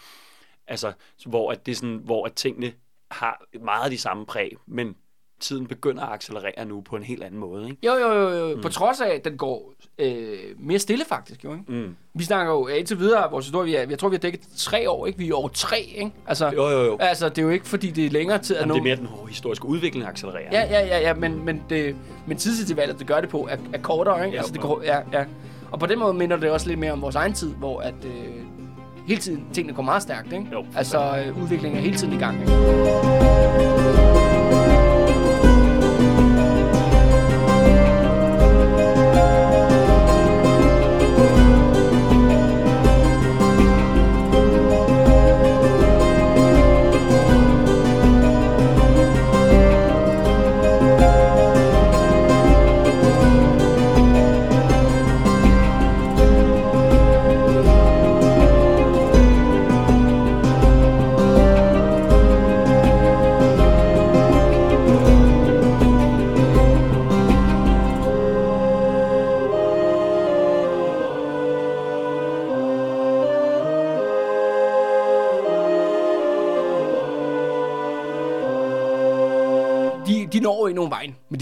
[0.67, 0.93] Altså,
[1.25, 2.73] hvor, at det er sådan, hvor at tingene
[3.11, 4.95] har meget de samme præg, men
[5.43, 7.69] tiden begynder at accelerere nu på en helt anden måde.
[7.69, 7.77] Ikke?
[7.85, 8.29] Jo, jo, jo.
[8.29, 8.55] jo.
[8.55, 8.61] Mm.
[8.61, 11.43] På trods af, at den går øh, mere stille faktisk.
[11.43, 11.63] Jo, ikke?
[11.67, 11.95] Mm.
[12.13, 14.89] Vi snakker jo indtil videre, vores historie, vi er, jeg tror, vi har dækket tre
[14.89, 15.05] år.
[15.07, 15.19] Ikke?
[15.19, 15.79] Vi er over tre.
[15.79, 16.11] Ikke?
[16.27, 16.97] Altså, jo, jo, jo.
[16.99, 18.55] Altså, det er jo ikke, fordi det er længere tid.
[18.55, 18.83] Jamen, nogen...
[18.83, 20.49] Det er mere den historiske udvikling, accelererer.
[20.51, 21.95] Ja, ja, ja, ja men, men, det,
[22.27, 24.25] men tidsintervalget, det gør det på, er, er kortere.
[24.25, 24.35] Ikke?
[24.35, 25.25] Ja, altså, det går, ja, ja.
[25.71, 27.93] Og på den måde minder det også lidt mere om vores egen tid, hvor at,
[28.05, 28.11] øh,
[29.07, 30.33] hele tiden tingene går meget stærkt.
[30.33, 30.47] Ikke?
[30.51, 32.41] Jo, altså, øh, udviklingen er hele tiden i gang.
[32.41, 34.02] Ikke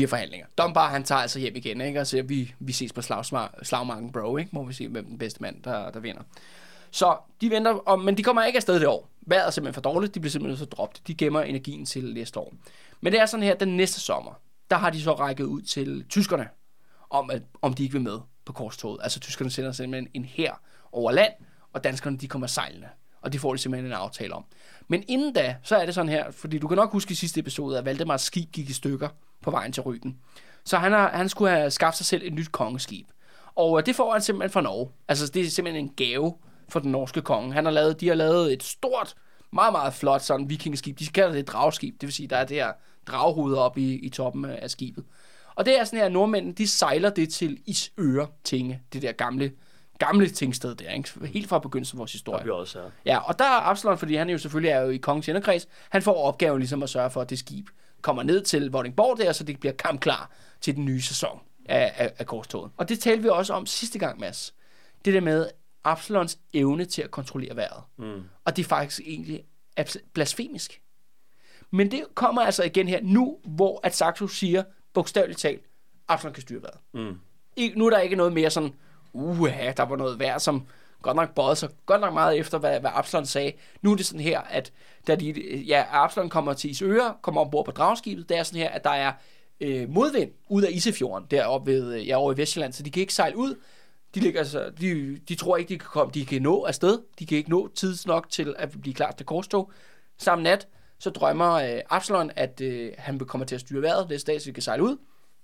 [0.02, 0.48] de her forhandlinger.
[0.58, 2.00] Dombar, han tager altså hjem igen, ikke?
[2.00, 3.02] og siger, vi, vi ses på
[3.64, 4.50] slagmarken, bro, ikke?
[4.54, 6.22] må vi se, hvem den bedste mand, der, der vinder.
[6.92, 9.10] Så de venter, om, men de kommer ikke afsted det år.
[9.22, 11.08] Vejret er simpelthen for dårligt, de bliver simpelthen så droppet.
[11.08, 12.54] De gemmer energien til næste år.
[13.02, 14.32] Men det er sådan her, den næste sommer,
[14.70, 16.50] der har de så rækket ud til tyskerne
[17.10, 19.00] om, at, om de ikke vil med på korstoget.
[19.04, 20.54] Altså tyskerne sender simpelthen en her
[20.92, 21.34] over land,
[21.74, 22.88] og danskerne de kommer sejlende.
[23.22, 24.46] Og det får de simpelthen en aftale om.
[24.92, 27.40] Men inden da, så er det sådan her, fordi du kan nok huske i sidste
[27.40, 29.10] episode, at Valdemars skib gik i stykker
[29.42, 30.18] på vejen til Ryggen.
[30.64, 33.08] Så han, har, han skulle have skaffet sig selv et nyt kongeskib.
[33.56, 34.90] Og øh, det får han simpelthen fra Norge.
[35.08, 36.34] Altså det er simpelthen en gave
[36.70, 37.54] for den norske konge.
[37.54, 39.16] Han har lavet, de har lavet et stort,
[39.52, 41.00] meget, meget flot sådan vikingeskib.
[41.00, 41.94] De kalder det et dragskib.
[42.02, 42.72] Det vil sige, der er det her
[43.08, 45.04] draghoved oppe i, i toppen af skibet.
[45.56, 49.12] Og det er sådan her, at nordmændene, de sejler det til Isøre Tinge, det der
[49.12, 49.52] gamle,
[50.06, 51.28] gamle tingsted der, ikke?
[51.28, 52.44] helt fra begyndelsen af vores historie.
[52.44, 52.90] vi også er.
[53.06, 56.02] Ja, og der er Absalon, fordi han jo selvfølgelig er jo i kongens inderkreds, han
[56.02, 57.68] får opgaven ligesom at sørge for, at det skib
[58.02, 60.32] kommer ned til Vordingborg der, så det bliver kampklar
[60.62, 62.72] til den nye sæson af, af, af korstoget.
[62.78, 64.54] Og det talte vi også om sidste gang, Mads.
[65.06, 65.48] Det der med
[65.84, 67.84] Absalons evne til at kontrollere vejret.
[67.98, 68.24] Mm.
[68.46, 69.44] Og det er faktisk egentlig
[70.14, 70.82] blasfemisk.
[71.72, 75.66] Men det kommer altså igen her nu, hvor at Saxo siger, bogstaveligt talt,
[76.08, 76.80] Absalon kan styre vejret.
[76.94, 77.20] Mm.
[77.56, 78.74] I, nu er der ikke noget mere sådan,
[79.14, 80.68] uha, der var noget vejr, som
[81.02, 83.52] godt nok bøjede sig godt nok meget efter, hvad, hvad Absalon sagde.
[83.82, 84.74] Nu er det sådan her, at
[85.08, 85.32] da de,
[85.68, 88.90] ja, Absalon kommer til Isøre, kommer ombord på dragskibet, det er sådan her, at der
[88.90, 89.12] er
[89.62, 93.02] øh, modvind ud af Isefjorden, deroppe ved, øh, ja, over i Vestjylland, så de kan
[93.02, 93.56] ikke sejle ud.
[94.16, 97.00] De, ligger, altså, de, de tror ikke, de kan, komme, de kan nå afsted.
[97.20, 99.72] De kan ikke nå tids nok til at blive klar til korstog.
[100.18, 100.68] Samme nat,
[101.00, 104.46] så drømmer øh, Absalon, at øh, han kommer til at styre vejret næste dag, så
[104.46, 104.98] vi kan sejle ud.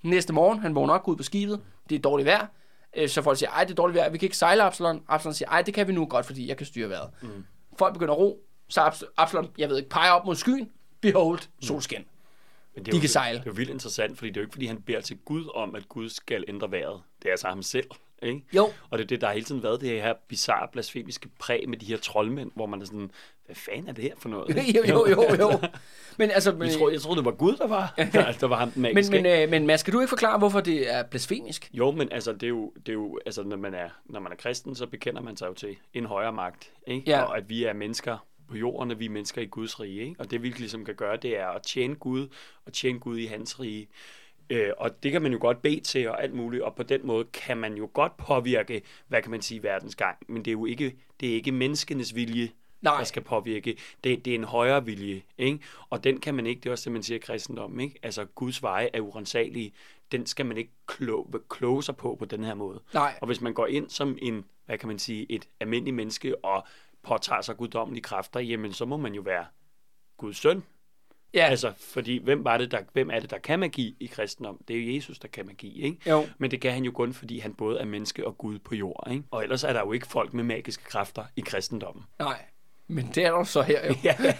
[0.03, 1.61] Næste morgen, han vågner op ud på skibet.
[1.89, 2.47] Det er dårligt vejr.
[2.95, 5.03] Øh, så folk siger, ej, det er dårligt vejr, vi kan ikke sejle Absalon.
[5.07, 7.09] Absalon siger, ej, det kan vi nu godt, fordi jeg kan styre vejret.
[7.21, 7.45] Mm.
[7.79, 8.39] Folk begynder at ro.
[8.69, 10.71] Så Abs- Absalon, jeg ved ikke, peger op mod skyen.
[11.01, 12.05] Behold, solskin.
[12.75, 13.37] Men det De er jo, kan sejle.
[13.39, 15.51] Det er jo vildt interessant, fordi det er jo ikke, fordi han beder til Gud
[15.55, 17.01] om, at Gud skal ændre vejret.
[17.21, 17.85] Det er altså ham selv.
[18.23, 18.43] Ikke?
[18.53, 18.69] Jo.
[18.89, 21.77] Og det er det, der har hele tiden været det her bizarre, blasfemiske præg med
[21.77, 23.11] de her troldmænd, hvor man er sådan,
[23.45, 24.49] hvad fanden er det her for noget?
[24.75, 25.51] jo, jo, jo, jo.
[26.19, 28.71] Men altså, Jeg troede, jeg troede, det var Gud, der var, der, der var ham
[28.71, 29.21] den men, magiske.
[29.21, 31.69] men, øh, men Mads, kan du ikke forklare, hvorfor det er blasfemisk?
[31.73, 34.31] Jo, men altså, det er jo, det er jo altså, når man er, når man
[34.31, 37.11] er kristen, så bekender man sig jo til en højere magt, ikke?
[37.11, 37.21] Ja.
[37.21, 38.17] Og at vi er mennesker
[38.49, 40.15] på jorden, og vi er mennesker i Guds rige, ikke?
[40.19, 42.27] Og det vi ligesom kan gøre, det er at tjene Gud,
[42.65, 43.87] og tjene Gud i hans rige.
[44.49, 47.07] Øh, og det kan man jo godt bede til, og alt muligt, og på den
[47.07, 50.17] måde kan man jo godt påvirke, hvad kan man sige, verdens gang.
[50.27, 52.49] Men det er jo ikke, det er ikke menneskenes vilje,
[52.81, 52.97] Nej.
[52.97, 53.77] der skal påvirke.
[54.03, 55.59] Det, det er en højere vilje, ikke?
[55.89, 57.99] Og den kan man ikke, det er også det, man siger i kristendom, ikke?
[58.03, 59.73] Altså, Guds veje er urensagelige.
[60.11, 62.81] Den skal man ikke kloge, kloge sig på på den her måde.
[62.93, 63.17] Nej.
[63.21, 66.67] Og hvis man går ind som en, hvad kan man sige, et almindeligt menneske og
[67.03, 69.45] påtager sig guddommelige kræfter, jamen så må man jo være
[70.17, 70.63] Guds søn.
[71.33, 74.61] Ja, Altså, fordi hvem, var det, der, hvem er det, der kan magi i kristendom?
[74.67, 76.09] Det er jo Jesus, der kan magi, ikke?
[76.09, 76.27] Jo.
[76.37, 79.07] Men det kan han jo kun, fordi han både er menneske og Gud på jord,
[79.11, 79.23] ikke?
[79.31, 82.03] Og ellers er der jo ikke folk med magiske kræfter i kristendommen.
[82.19, 82.45] nej.
[82.89, 83.93] Men det er der så her jo.
[84.03, 84.15] Ja,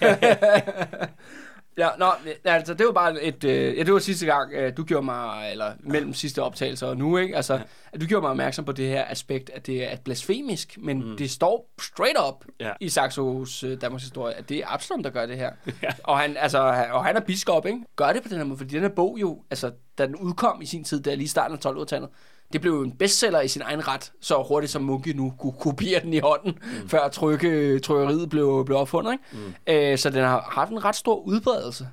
[1.78, 2.06] Ja, nå,
[2.44, 5.52] altså det var bare et, øh, ja, det var sidste gang, øh, du gjorde mig,
[5.52, 7.36] eller mellem sidste optagelser og nu, ikke?
[7.36, 7.62] Altså, ja.
[7.92, 11.18] at du gjorde mig opmærksom på det her aspekt, at det er blasfemisk, men mm.
[11.18, 12.72] det står straight up Ja.
[12.80, 15.52] i Saxos øh, Danmarks historie, at det er Absalom, der gør det her.
[15.84, 15.90] Ja.
[16.04, 16.60] Og, han, altså,
[16.92, 17.80] og han er biskop, ikke?
[17.96, 20.62] Gør det på den her måde, fordi den her bog jo, altså, da den udkom
[20.62, 22.10] i sin tid, der lige i starten af 1200-tallet,
[22.54, 26.02] det blev en bestseller i sin egen ret, så hurtigt som Munke nu kunne kopiere
[26.04, 26.90] den i hånden, mm.
[26.90, 29.12] før trykke, trykkeriet blev, blev opfundet.
[29.12, 29.24] Ikke?
[29.68, 29.74] Mm.
[29.74, 31.88] Øh, så den har haft en ret stor udbredelse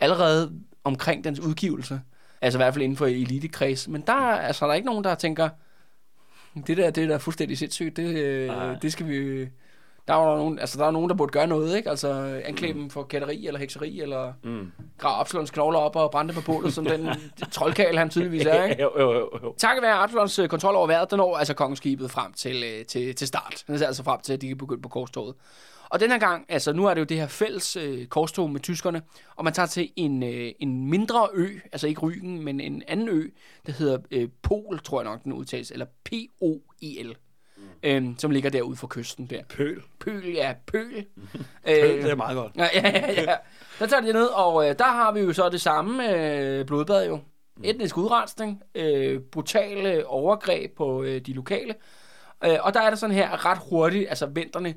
[0.00, 0.52] allerede
[0.84, 2.00] omkring dens udgivelse.
[2.40, 3.88] Altså i hvert fald inden for elitekreds.
[3.88, 5.48] Men der, er- altså, der er ikke nogen, der tænker,
[6.66, 8.50] det der, det der er fuldstændig sindssygt, det, øh,
[8.82, 9.46] det skal vi...
[10.08, 11.90] Der er jo nogen, altså, der er nogen, der burde gøre noget, ikke?
[11.90, 14.72] Altså anklage dem for kætteri eller hekseri, eller Mm.
[14.98, 17.08] grave Absalons knogler op og brænde på bålet, som den
[17.52, 18.82] troldkal, han tydeligvis er, ikke?
[18.82, 19.54] jo, jo, jo, jo.
[19.58, 23.14] Takket være Absalons øh, kontrol over vejret, den når altså kongeskibet frem til, øh, til,
[23.14, 23.64] til start.
[23.68, 25.34] Er altså frem til, at de kan begynde på korstoget.
[25.90, 28.60] Og den her gang, altså nu er det jo det her fælles øh, korstog med
[28.60, 29.02] tyskerne,
[29.36, 33.08] og man tager til en, øh, en mindre ø, altså ikke Rügen, men en anden
[33.08, 33.28] ø,
[33.66, 37.16] der hedder øh, Pol, tror jeg nok den udtales, eller P-O-I-L,
[37.82, 37.88] mm.
[37.88, 39.42] øh, som ligger derude for kysten der.
[39.48, 39.82] Pøl.
[40.00, 41.06] Pøl, ja, Pøl.
[41.66, 42.52] Pøl, det er meget godt.
[42.56, 43.36] Ja, ja, ja.
[43.78, 47.06] Der tager de ned, og øh, der har vi jo så det samme øh, blodbad
[47.06, 47.20] jo.
[47.64, 51.74] Etnisk udrensning, øh, brutale overgreb på øh, de lokale.
[52.44, 54.74] Øh, og der er der sådan her ret hurtigt, altså venterne,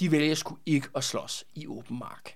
[0.00, 2.34] de vælger sgu ikke at slås i åben mark.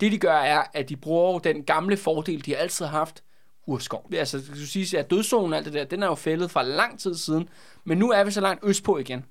[0.00, 3.22] Det de gør er, at de bruger den gamle fordel, de har altid har haft,
[3.66, 4.10] urskov.
[4.12, 6.62] Altså, det skal sige, at dødszonen og alt det der, den er jo fældet fra
[6.62, 7.48] lang tid siden,
[7.84, 9.24] men nu er vi så langt østpå igen,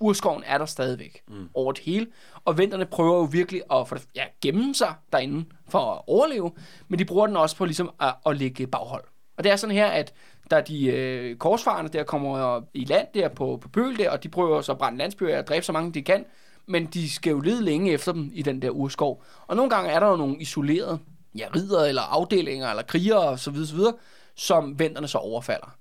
[0.00, 1.48] urskoven er der stadigvæk mm.
[1.54, 2.06] over det hele,
[2.44, 6.50] og venterne prøver jo virkelig at for, ja, gemme sig derinde for at overleve,
[6.88, 9.04] men de bruger den også på ligesom at, at lægge baghold.
[9.36, 10.12] Og det er sådan her, at
[10.50, 14.28] der de øh, korsfarerne der kommer i land der på, på Pøl der, og de
[14.28, 16.24] prøver så at brænde landsbyer og dræbe så mange de kan,
[16.66, 19.22] men de skal jo lede længe efter dem i den der urskov.
[19.46, 20.98] Og nogle gange er der jo nogle isolerede
[21.38, 23.94] ja, ridder eller afdelinger eller krigere så videre,
[24.34, 25.76] som venterne så overfalder.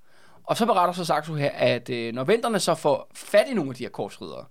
[0.46, 3.70] Og så beretter så Saxo her, at øh, når venterne så får fat i nogle
[3.70, 4.46] af de her korsridere,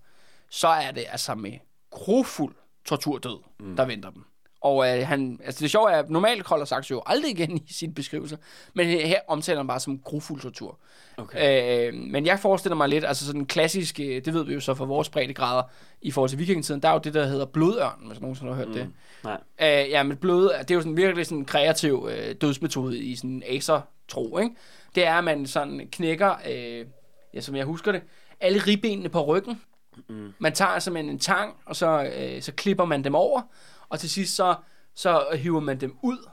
[0.51, 1.53] så er det altså med
[1.91, 3.77] grofuld torturdød, mm.
[3.77, 4.25] der venter dem.
[4.61, 7.73] Og øh, han, altså det sjove er, at normalt holder Saxo jo aldrig igen i
[7.73, 8.39] sin beskrivelse,
[8.75, 10.79] men her omtaler han bare som grofuld tortur.
[11.17, 11.89] Okay.
[11.89, 14.61] Øh, men jeg forestiller mig lidt, altså sådan en klassisk, øh, det ved vi jo
[14.61, 15.63] så fra vores breddegrader
[16.03, 18.69] i forhold til vikingetiden, der er jo det, der hedder blodørn, hvis nogen har hørt
[18.69, 18.75] mm.
[18.75, 18.91] det.
[19.25, 19.41] Nej.
[19.61, 23.17] Øh, ja, men blod, det er jo sådan virkelig sådan en kreativ øh, dødsmetode i
[23.17, 24.55] sådan en acer-tro, ikke?
[24.95, 26.87] Det er, at man sådan knækker, øh,
[27.35, 28.03] ja, som jeg husker det,
[28.41, 29.61] alle ribbenene på ryggen.
[30.09, 30.33] Mm.
[30.39, 33.43] Man tager simpelthen en tang, og så, øh, så klipper man dem over,
[33.89, 34.55] og til sidst så,
[34.95, 36.29] så hiver man dem ud.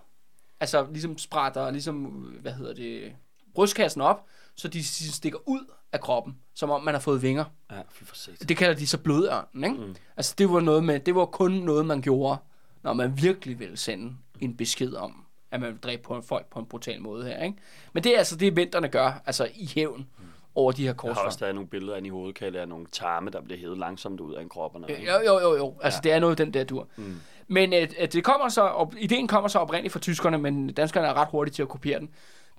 [0.60, 1.96] Altså ligesom sprætter, ligesom,
[2.42, 3.16] hvad hedder det,
[3.56, 7.46] brystkassen op, så de stikker ud af kroppen, som om man har fået vinger.
[7.72, 8.50] Ja, for sigt.
[8.50, 9.86] Det kalder de så blodørnen, ikke?
[9.86, 9.96] Mm.
[10.18, 12.38] Altså det var, noget med, det var kun noget, man gjorde,
[12.84, 15.21] når man virkelig ville sende en besked om,
[15.52, 17.58] at man vil dræbe på folk på en brutal måde her, ikke?
[17.94, 20.08] Men det er altså det, venterne gør, altså i hævn
[20.56, 21.16] over de her korsfang.
[21.16, 23.60] Jeg har også stadig nogle billeder af i hovedet, kan af nogle tarme, der bliver
[23.60, 24.76] hævet langsomt ud af en krop.
[24.76, 25.00] Og noget.
[25.08, 25.76] Jo, jo, jo, jo.
[25.82, 26.10] Altså ja.
[26.10, 26.88] det er noget den der dur.
[26.96, 27.16] Mm.
[27.48, 31.08] Men at, at det kommer så, og ideen kommer så oprindeligt fra tyskerne, men danskerne
[31.08, 32.10] er ret hurtige til at kopiere den.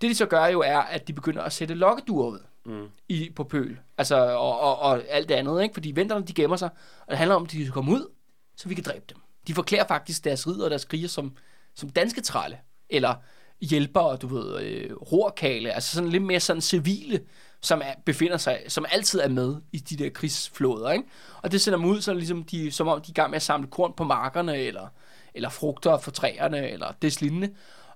[0.01, 2.89] Det de så gør jo er, at de begynder at sætte lokkeduer ud mm.
[3.09, 3.79] i, på pøl.
[3.99, 5.73] Altså, og, og, og alt det andet, ikke?
[5.73, 6.71] Fordi venterne, de gemmer sig,
[7.01, 8.07] og det handler om, at de skal komme ud,
[8.57, 9.19] så vi kan dræbe dem.
[9.47, 11.37] De forklæder faktisk deres ridder og deres kriger som,
[11.75, 12.59] som danske trælle,
[12.91, 13.15] eller
[13.61, 17.21] hjælpere, du ved, øh, rorkale, altså sådan lidt mere sådan civile,
[17.61, 21.05] som er, befinder sig, som altid er med i de der krigsflåder, ikke?
[21.43, 23.37] Og det sender dem ud, så ligesom de, som om de er i gang med
[23.37, 24.87] at samle korn på markerne, eller,
[25.35, 27.51] eller frugter for træerne, eller det lignende.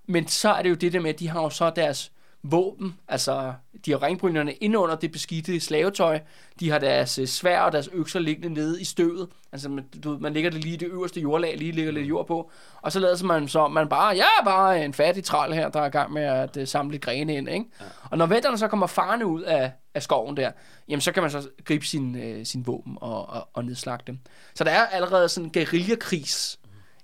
[0.07, 2.13] Men så er det jo det der med, at de har jo så deres
[2.51, 3.53] våben, altså
[3.87, 6.21] de har ringbrynerne inde under det beskidte slavetøj,
[6.61, 10.19] de har deres øh, svær og deres økser liggende nede i støvet, altså man, du,
[10.21, 12.51] man ligger det lige i det øverste jordlag, lige ligger lidt jord på,
[12.83, 15.87] og så lader man så, man bare, ja, bare en fattig træl her, der er
[15.87, 17.67] i gang med at uh, samle grene ind, ikke?
[17.81, 17.85] Ja.
[18.11, 20.51] Og når venterne så kommer farne ud af, af skoven der,
[20.89, 24.19] jamen så kan man så gribe sin, uh, sin våben og, og, og nedslagte dem.
[24.55, 26.59] Så der er allerede sådan en guerillakrigs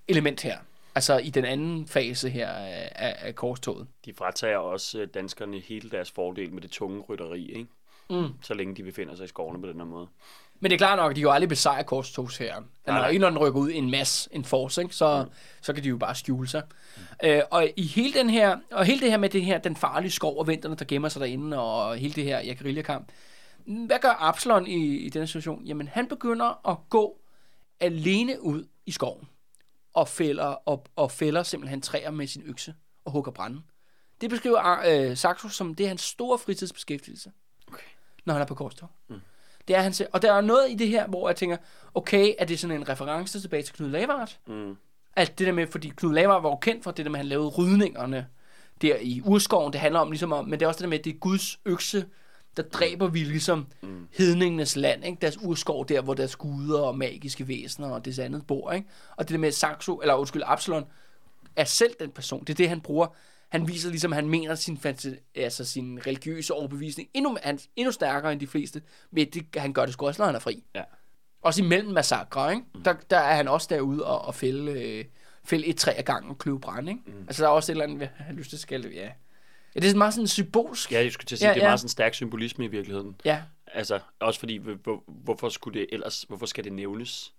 [0.09, 0.57] element her.
[0.95, 3.87] Altså i den anden fase her af, af, korstoget.
[4.05, 7.71] De fratager også øh, danskerne hele deres fordel med det tunge rytteri, ikke?
[8.11, 8.29] Mm.
[8.43, 10.07] Så længe de befinder sig i skovene på den her måde.
[10.61, 12.65] Men det er klart nok, at de jo aldrig besejrer korstogsherren.
[12.87, 15.31] Når en eller rykker ud en masse, en force, ikke, så, mm.
[15.63, 16.63] så kan de jo bare skjule sig.
[16.97, 17.03] Mm.
[17.25, 20.11] Øh, og i hele den her, og hele det her med det her, den farlige
[20.11, 23.13] skov og vinterne, der gemmer sig derinde, og hele det her guerillakamp.
[23.65, 25.65] Hvad gør Absalon i, i den situation?
[25.65, 27.19] Jamen, han begynder at gå
[27.81, 29.29] alene ud i skoven
[29.95, 32.75] og fælder, og, og fælder simpelthen træer med sin økse
[33.05, 33.63] og hugger brænde.
[34.21, 37.33] Det beskriver øh, Saxo som, det er hans store fritidsbeskæftigelse,
[37.69, 37.87] okay.
[38.25, 38.89] når han er på korstog.
[39.09, 39.21] Mm.
[39.69, 41.57] Det er hans, og der er noget i det her, hvor jeg tænker,
[41.95, 44.39] okay, er det sådan en reference tilbage til Knud Lavard?
[44.47, 44.77] Mm.
[45.17, 47.25] Alt det der med, fordi Knud Lavard var jo kendt for det der med, at
[47.25, 48.27] han lavede rydningerne
[48.83, 49.73] der i urskoven.
[49.73, 51.19] Det handler om ligesom om, men det er også det der med, at det er
[51.19, 52.07] Guds økse,
[52.57, 54.09] der dræber vi ligesom mm.
[54.11, 55.19] hedningenes land, ikke?
[55.21, 58.73] deres urskov der, hvor deres guder og magiske væsener og det andet bor.
[58.73, 58.89] Ikke?
[59.17, 60.85] Og det der med Saxo, eller undskyld, Absalon,
[61.57, 62.41] er selv den person.
[62.41, 63.07] Det er det, han bruger.
[63.49, 64.81] Han viser ligesom, at han mener sin,
[65.35, 69.85] altså sin religiøse overbevisning endnu, han, endnu stærkere end de fleste, men det, han gør
[69.85, 70.65] det sgu også, når han er fri.
[70.75, 70.83] Ja.
[71.43, 72.67] Også imellem massakre, ikke?
[72.75, 72.83] Mm.
[72.83, 75.05] Der, der er han også derude og, og fælde, øh,
[75.45, 77.01] fælde et træ ad gangen og kløve brand, ikke?
[77.07, 77.25] Mm.
[77.27, 79.09] Altså der er også et eller andet, har lyst til at skælde, ja,
[79.75, 80.93] Ja, det er meget sådan symbolsk.
[80.93, 81.69] Ja, jeg skulle til at sige, ja, det er ja.
[81.69, 83.17] meget sådan stærk symbolisme i virkeligheden.
[83.25, 83.43] Ja.
[83.67, 87.33] Altså, også fordi, hvor, hvorfor skulle det ellers, hvorfor skal det nævnes?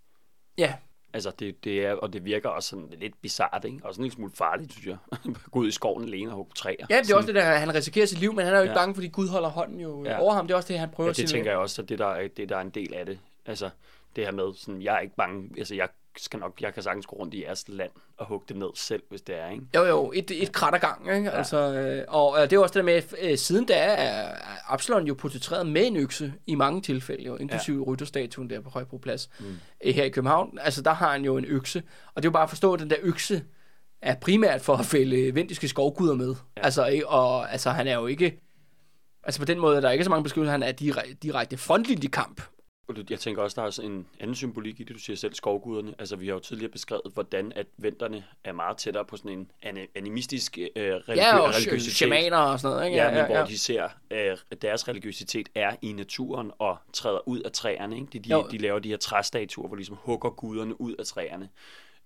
[0.57, 0.73] Ja.
[1.13, 3.79] Altså, det, det er, og det virker også sådan lidt bizart, ikke?
[3.83, 4.97] Og sådan en lille smule farligt, synes jeg.
[5.51, 6.75] Gå ud i skoven alene og hugge træer.
[6.89, 7.17] Ja, det er sådan.
[7.17, 8.79] også det der, han risikerer sit liv, men han er jo ikke ja.
[8.79, 10.19] bange, fordi Gud holder hånden jo ja.
[10.19, 10.47] over ham.
[10.47, 12.27] Det er også det, han prøver ja, det tænker jeg også, at det der, er,
[12.27, 13.19] det der er en del af det.
[13.45, 13.69] Altså,
[14.15, 17.05] det her med, sådan, jeg er ikke bange, altså jeg skal nok, jeg kan sagtens
[17.05, 19.65] gå rundt i jeres land og hugge det ned selv, hvis det er, ikke?
[19.75, 21.29] Jo, jo, et, et krat ad gang, ikke?
[21.29, 21.37] Ja.
[21.37, 24.35] Altså, øh, og øh, det er også det med, at øh, siden da er
[24.67, 27.91] Absalon jo portrætteret med en økse i mange tilfælde, jo, inklusive ja.
[27.91, 29.45] rytterstatuen der på Højbroplads mm.
[29.83, 30.57] øh, her i København.
[30.61, 31.83] Altså, der har han jo en økse,
[32.15, 33.43] og det er jo bare at forstå, at den der økse
[34.01, 36.35] er primært for at fælde vendiske skovguder med.
[36.57, 36.61] Ja.
[36.61, 37.07] Altså, ikke?
[37.07, 38.39] og altså, han er jo ikke...
[39.25, 42.41] Altså på den måde, der er ikke så mange beskrivelser, han er direkte, direkte frontlinjekamp
[43.09, 45.95] jeg tænker også, der er en anden symbolik i det, du siger selv, skovguderne.
[45.99, 49.77] Altså, vi har jo tidligere beskrevet, hvordan at venterne er meget tættere på sådan en
[49.95, 51.95] animistisk øh, religiø- ja, og religiøsitet.
[51.95, 52.97] shamaner og sådan noget, ikke?
[52.97, 53.39] Ja, ja, men ja, ja.
[53.39, 58.07] hvor de ser, øh, deres religiøsitet er i naturen og træder ud af træerne, ikke?
[58.13, 61.49] De, de, de laver de her træstatuer, hvor de ligesom hugger guderne ud af træerne.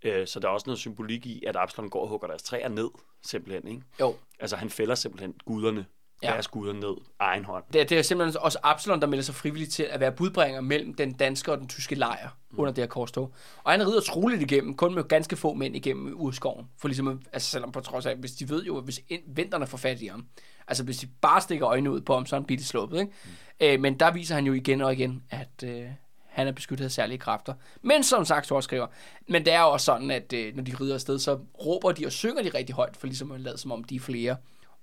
[0.04, 2.70] Øh, så der er også noget symbolik i, at Absalon går og hugger deres træer
[2.70, 2.90] ned,
[3.26, 3.82] simpelthen, ikke?
[4.00, 4.16] Jo.
[4.40, 5.86] Altså, han fælder simpelthen guderne
[6.24, 6.32] ja.
[6.32, 7.64] deres guder ned egen hånd.
[7.74, 10.94] Det, det er simpelthen også Absalon, der melder sig frivilligt til at være budbringer mellem
[10.94, 12.60] den danske og den tyske lejr mm.
[12.60, 13.34] under det her korstog.
[13.64, 16.68] Og han rider troligt igennem, kun med ganske få mænd igennem urskoven.
[16.78, 19.78] For ligesom, altså selvom på trods af, hvis de ved jo, at hvis vinterne får
[19.78, 20.26] fat i ham,
[20.68, 23.12] altså hvis de bare stikker øjnene ud på ham, så er han bitte sluppet, ikke?
[23.24, 23.32] Mm.
[23.60, 25.86] Øh, men der viser han jo igen og igen, at øh,
[26.26, 27.54] han er beskyttet af særlige kræfter.
[27.82, 28.88] Men som sagt, så skriver,
[29.28, 32.06] men det er jo også sådan, at øh, når de rider afsted, så råber de
[32.06, 34.36] og synger de rigtig højt, for ligesom at lade som om de er flere.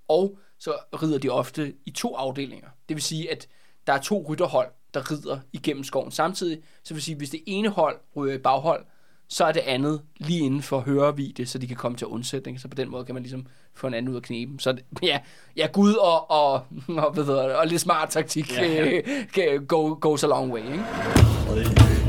[0.07, 2.67] Og så rider de ofte i to afdelinger.
[2.89, 3.47] Det vil sige, at
[3.87, 6.57] der er to rytterhold, der rider igennem skoven samtidig.
[6.83, 8.85] Så det vil sige, at hvis det ene hold ryger i baghold,
[9.27, 12.59] så er det andet lige inden for hørevide, så de kan komme til undsætning.
[12.59, 14.59] Så på den måde kan man ligesom få en anden ud af knepen.
[14.59, 15.19] Så ja,
[15.55, 16.53] ja Gud og, og,
[16.87, 19.01] og, ved du, og lidt smart taktik ja,
[19.37, 19.57] ja.
[19.67, 20.61] go, goes a long way.
[20.61, 22.04] Ikke?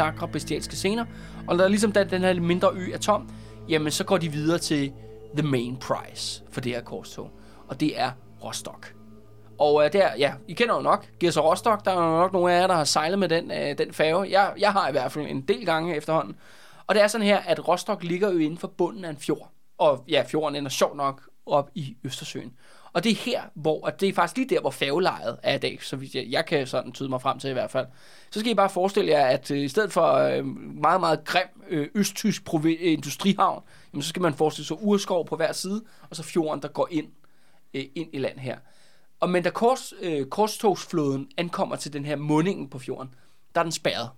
[0.00, 1.04] Massakre, bestialske scener.
[1.48, 3.28] Og når der ligesom den, den her mindre ø er tom,
[3.68, 4.92] jamen så går de videre til
[5.36, 7.30] the main prize for det her korstog.
[7.68, 8.10] Og det er
[8.44, 8.94] Rostock.
[9.58, 11.84] Og uh, der, ja, I kender jo nok Gers Rostock.
[11.84, 14.30] Der er jo nok nogle af jer, der har sejlet med den, uh, den færge.
[14.30, 16.36] Jeg, jeg har i hvert fald en del gange efterhånden.
[16.86, 19.50] Og det er sådan her, at Rostock ligger jo inden for bunden af en fjord.
[19.78, 22.52] Og ja, fjorden ender sjov nok op i Østersøen.
[22.92, 25.58] Og det er her, hvor, at det er faktisk lige der, hvor færgelejet er i
[25.58, 27.86] dag, så vidt jeg, jeg kan sådan tyde mig frem til i hvert fald.
[28.30, 31.62] Så skal I bare forestille jer, at øh, i stedet for øh, meget, meget grim
[31.68, 33.62] øh, østtysk provi- øh, industrihavn,
[33.92, 36.88] jamen, så skal man forestille sig urskov på hver side, og så fjorden, der går
[36.90, 37.08] ind,
[37.74, 38.58] øh, ind i land her.
[39.20, 43.14] Og men da kors, øh, korstogsflåden ankommer til den her mundingen på fjorden,
[43.54, 44.10] der er den spærret.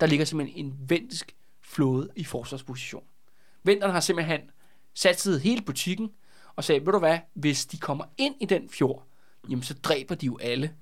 [0.00, 3.04] Der ligger simpelthen en vendisk flåde i forsvarsposition.
[3.64, 4.40] Venterne har simpelthen
[4.94, 6.10] sat hele butikken,
[6.60, 9.06] og sagde, ved du hvad, hvis de kommer ind i den fjord,
[9.50, 10.74] jamen så dræber de jo alle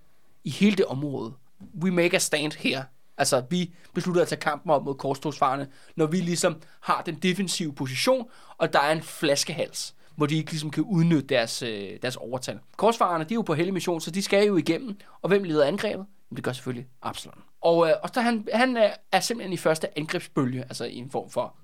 [0.45, 1.35] i hele det område.
[1.83, 2.85] We make a stand her.
[3.19, 7.73] Altså, vi beslutter at tage kampen op mod korstogsfarerne, når vi ligesom har den defensive
[7.75, 12.17] position, og der er en flaskehals, hvor de ikke ligesom kan udnytte deres, øh, deres
[12.17, 12.59] overtal.
[12.77, 14.97] Korsfarerne, de er jo på hellig mission, så de skal jo igennem.
[15.23, 16.07] Og hvem leder angrebet?
[16.31, 17.43] Jamen, det gør selvfølgelig Absalon.
[17.61, 21.11] Og, øh, og så han, han er, er simpelthen i første angrebsbølge, altså i en
[21.11, 21.57] form for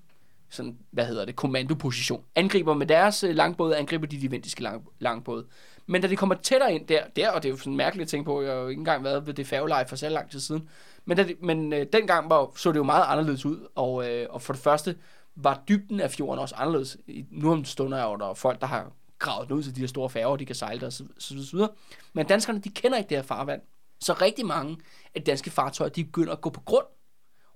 [0.55, 2.23] sådan, hvad hedder det, kommandoposition.
[2.35, 5.45] Angriber med deres øh, langbåde, angriber de de vendiske lang, langbåde.
[5.87, 8.07] Men da de kommer tættere ind der, der, og det er jo sådan en mærkelig
[8.07, 10.39] ting på, jeg har jo ikke engang været ved det færgeleje for så lang tid
[10.39, 10.69] siden,
[11.05, 14.27] men, da de, men øh, dengang var, så det jo meget anderledes ud, og, øh,
[14.29, 14.95] og for det første
[15.35, 16.97] var dybden af fjorden også anderledes.
[17.31, 20.35] Nu om stunder er der folk, der har gravet ud til de her store færger,
[20.35, 21.69] de kan sejle der, og så, så, så videre.
[22.13, 23.61] Men danskerne, de kender ikke det her farvand.
[23.99, 24.77] Så rigtig mange
[25.15, 26.85] af danske fartøjer, de begynder at gå på grund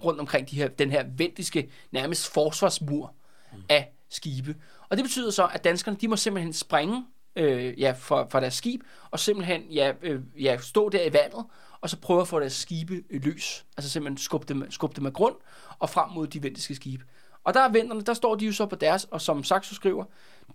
[0.04, 3.14] rundt omkring de her, den her vendiske, nærmest forsvarsmur
[3.54, 3.64] mm.
[3.70, 4.56] af skibe.
[4.90, 8.54] Og det betyder så, at danskerne, de må simpelthen springe øh, ja, fra, fra deres
[8.54, 8.82] skib,
[9.12, 11.46] og simpelthen ja, øh, ja, stå der i vandet,
[11.82, 13.66] og så prøve at få deres skibe løs.
[13.78, 15.36] Altså simpelthen skubbe dem, skubbe dem af grund,
[15.80, 17.04] og frem mod de vendiske skibe.
[17.44, 20.06] Og der er venterne, der står de jo så på deres, og som Saxo skriver,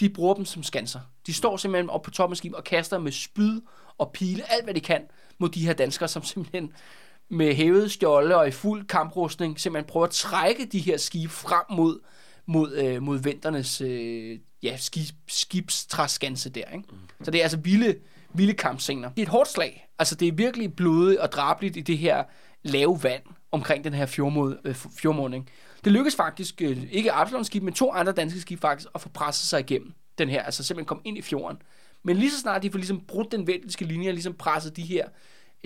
[0.01, 1.01] de bruger dem som skanser.
[1.27, 3.61] De står simpelthen op på toppen af skibet og kaster med spyd
[3.99, 5.03] og pile, alt hvad de kan,
[5.39, 6.73] mod de her danskere, som simpelthen
[7.31, 11.65] med hævet skjolde og i fuld kamprustning simpelthen prøver at trække de her skibe frem
[11.71, 12.01] mod,
[12.47, 16.65] mod, øh, mod venternes øh, ja, skib, skibstræskanse der.
[16.75, 16.85] Ikke?
[16.91, 17.25] Mm.
[17.25, 17.95] Så det er altså vilde,
[18.35, 19.09] vilde kampscener.
[19.09, 19.89] Det er et hårdt slag.
[19.99, 22.25] Altså det er virkelig blodigt og drabligt i det her
[22.63, 23.23] lave vand
[23.53, 24.57] omkring den her fjordmod,
[25.35, 25.43] øh.
[25.85, 29.09] Det lykkedes faktisk, øh, ikke Absalons skib, men to andre danske skib faktisk, at få
[29.09, 31.59] presset sig igennem den her, altså simpelthen kom ind i fjorden.
[32.03, 34.83] Men lige så snart de får ligesom brudt den vendiske linje og ligesom presset de
[34.83, 35.09] her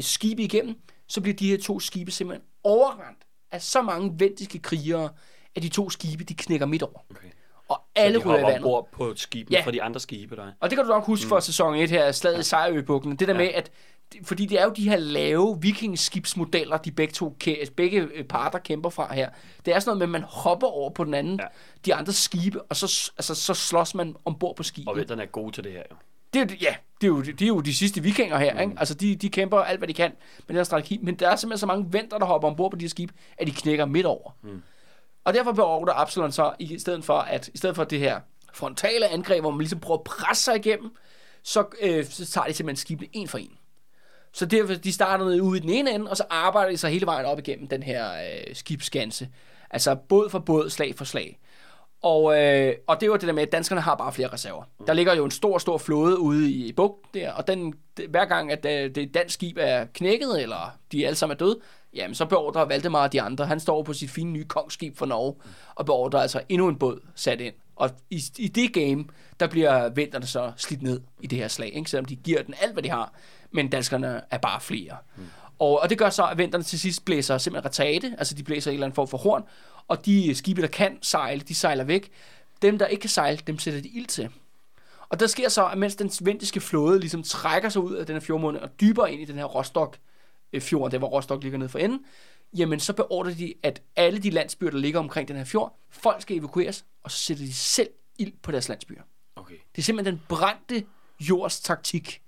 [0.05, 0.77] skibe igennem,
[1.09, 3.19] så bliver de her to skibe simpelthen overrendt
[3.53, 5.11] af så mange vendiske krigere,
[5.55, 7.01] at de to skibe, de knækker midt over.
[7.11, 7.29] Okay.
[7.69, 8.57] Og alle ryger i vandet.
[8.57, 9.65] ombord på skibene ja.
[9.65, 11.29] fra de andre skibe, der Og det kan du nok huske mm.
[11.29, 13.17] fra sæson 1 her, slaget i Sejrøbugten.
[13.17, 13.41] Det der ja.
[13.41, 13.71] med, at
[14.23, 17.37] fordi det er jo de her lave vikingskibsmodeller, de begge, to,
[17.77, 19.31] begge øh, parter kæmper fra her.
[19.67, 21.47] Det er sådan noget med, at man hopper over på den anden, ja.
[21.87, 24.89] de andre skibe, og så, altså, så slås man ombord på skibet.
[24.89, 25.97] Og venterne er gode til det her jo.
[26.35, 28.75] Det er, jo- ja, det er, jo, det er jo de sidste vikinger her, ikke?
[28.79, 31.37] Altså, de, de kæmper alt, hvad de kan med den her strategi, men der er
[31.37, 34.07] simpelthen så mange venter, der hopper ombord på de her skib, at de knækker midt
[34.07, 34.31] over.
[34.43, 34.63] Mm.
[35.25, 38.21] Og derfor beordrer Absalon så, i stedet for, at, i stedet for det her
[38.53, 40.91] frontale angreb, hvor man ligesom prøver at presse sig igennem,
[41.43, 43.53] så, øh, så tager de simpelthen skibene en for en.
[44.33, 47.07] Så derfor, de startede ude i den ene ende, og så arbejder de sig hele
[47.07, 49.29] vejen op igennem den her øh, skibsganse.
[49.71, 51.39] Altså båd for båd, slag for slag.
[52.03, 54.63] Og, øh, og det var det der med, at danskerne har bare flere reserver.
[54.87, 58.25] Der ligger jo en stor, stor flåde ude i bugt der, og den, det, hver
[58.25, 61.59] gang, at øh, det dansk skib er knækket, eller de alle sammen er døde,
[61.95, 65.35] jamen så beordrer Valdemar de andre, han står på sit fine nye kongsskib for Norge,
[65.75, 67.55] og beordrer altså endnu en båd sat ind.
[67.77, 69.05] Og i, i det game,
[69.41, 71.91] der bliver vinterne så slidt ned i det her slag, ikke?
[71.91, 73.13] selvom de giver den alt, hvad de har,
[73.51, 74.97] men danskerne er bare flere.
[75.17, 75.23] Mm.
[75.59, 78.71] Og, og det gør så, at vinterne til sidst blæser simpelthen retræte, altså de blæser
[78.71, 79.45] en eller anden form for horn,
[79.89, 82.11] og de skibe, der kan sejle, de sejler væk.
[82.63, 84.31] Dem, der ikke kan sejle, dem sætter de ild til.
[85.09, 88.15] Og der sker så, at mens den svenske flåde ligesom trækker sig ud af den
[88.15, 89.99] her fjordmåne og dybere ind i den her Rostock
[90.53, 92.05] øh, fjord, der hvor Rostock ligger nede for enden,
[92.57, 96.23] jamen så beordrer de, at alle de landsbyer, der ligger omkring den her fjord, folk
[96.23, 99.03] skal evakueres, og så sætter de selv ild på deres landsbyer.
[99.37, 99.55] Okay.
[99.77, 100.85] Det er simpelthen den brændte
[101.21, 102.23] jords taktik,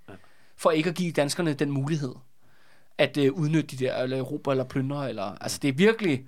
[0.55, 2.15] for ikke at give danskerne den mulighed
[2.97, 6.27] at øh, udnytte de der, eller erobre eller plyndre, eller, altså det er virkelig,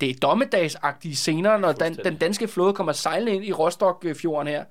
[0.00, 4.64] det er dommedagsagtige scener, når dan, den danske flåde kommer sejlende ind i Rostock-fjorden her,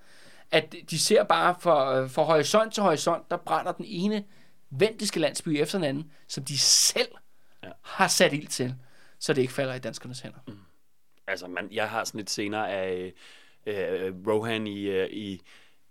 [0.52, 4.24] at de ser bare fra, fra horisont til horisont, der brænder den ene
[4.70, 7.08] vendiske landsby efter den anden, som de selv
[7.64, 7.70] Ja.
[7.84, 8.76] har sat ild til,
[9.20, 10.38] så det ikke falder i danskernes hænder.
[10.48, 10.58] Mm.
[11.28, 13.14] Altså, man, jeg har sådan et senere af
[13.66, 15.42] øh, Rohan i, øh, i,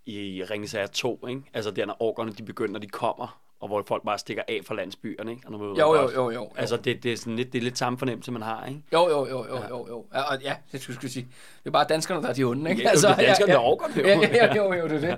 [0.05, 1.41] i Ringens Herre 2, ikke?
[1.53, 4.59] Altså, der når orkerne, de begynder, når de kommer, og hvor folk bare stikker af
[4.65, 5.41] fra landsbyerne, ikke?
[5.45, 6.51] Og når man Jo, jo, jo, jo, jo.
[6.55, 8.81] Altså, det, det, er sådan lidt, det er lidt samme fornemmelse, man har, ikke?
[8.93, 10.05] Jo, jo, jo, jo, jo, jo.
[10.13, 11.27] Ja, og ja, det skulle jeg sige.
[11.63, 12.83] Det er bare danskerne, der er de onde, ikke?
[12.83, 14.07] Ja, jo, det er danskerne, der er orkerne, jo.
[14.07, 15.17] Ja, ja, jo, jo, det er det.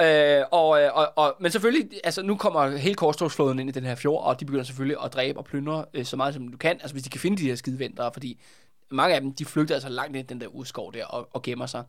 [0.00, 3.84] Øh, og, øh, og, og, men selvfølgelig, altså nu kommer hele korstogsflåden ind i den
[3.84, 6.56] her fjord, og de begynder selvfølgelig at dræbe og plyndre øh, så meget som du
[6.56, 8.40] kan, altså hvis de kan finde de her skideventer, fordi
[8.90, 11.42] mange af dem, de flygter altså langt ind i den der udskov der og, og
[11.42, 11.84] gemmer sig.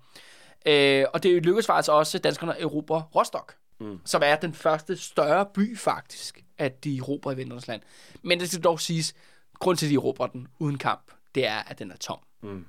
[0.66, 4.00] Øh, og det lykkedes faktisk også danskerne at erobre Rostock, mm.
[4.06, 7.82] som er den første større by faktisk, at de erobrer i Vinterens land.
[8.22, 9.14] Men det skal dog siges,
[9.54, 12.20] grund til, at de erobrer den uden kamp, det er, at den er tom.
[12.42, 12.66] Mm.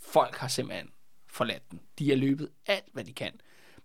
[0.00, 0.88] Folk har simpelthen
[1.28, 1.80] forladt den.
[1.98, 3.32] De har løbet alt, hvad de kan.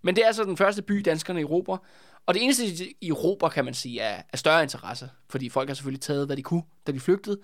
[0.02, 1.78] Men det er altså den første by, danskerne erobrer.
[2.26, 5.10] Og det eneste, de erobrer, kan man sige, er, er større interesse.
[5.28, 7.40] Fordi folk har selvfølgelig taget, hvad de kunne, da de flygtede.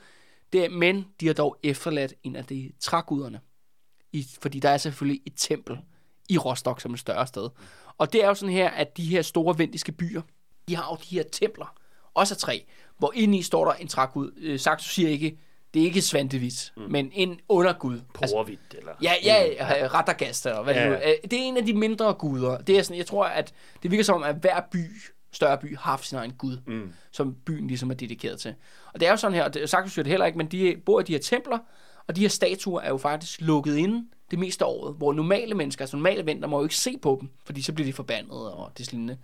[0.53, 3.41] Det er, men de har dog efterladt en af de træguderne.
[4.13, 5.79] I, fordi der er selvfølgelig et tempel
[6.29, 7.49] i Rostock som et større sted.
[7.99, 10.23] Og det er jo sådan her, at de her store vendiske byer,
[10.69, 11.75] de har jo de her templer,
[12.15, 12.59] også af træ,
[12.99, 14.33] hvor inde i står der en trægud.
[14.41, 15.39] Øh, Saxo siger ikke,
[15.75, 16.83] det er ikke Svantevit, mm.
[16.83, 18.01] men en undergud.
[18.21, 18.93] Altså, Porvidt, eller...
[19.03, 21.15] Ja, ja, ja Radagast, eller hvad Ja, det nu er.
[21.23, 22.59] Det er en af de mindre guder.
[22.59, 24.87] Det er sådan, jeg tror, at det virker som, at hver by,
[25.33, 26.93] større by, har haft sin egen gud, mm.
[27.13, 28.55] som byen ligesom er dedikeret til.
[28.95, 31.01] Og det er jo sådan her, og Saxo siger det heller ikke, men de bor
[31.01, 31.59] i de her templer,
[32.09, 35.55] og de her statuer er jo faktisk lukket inde det meste af året, hvor normale
[35.55, 38.53] mennesker, altså normale venter, må jo ikke se på dem, fordi så bliver de forbandet
[38.53, 39.19] og det lignende.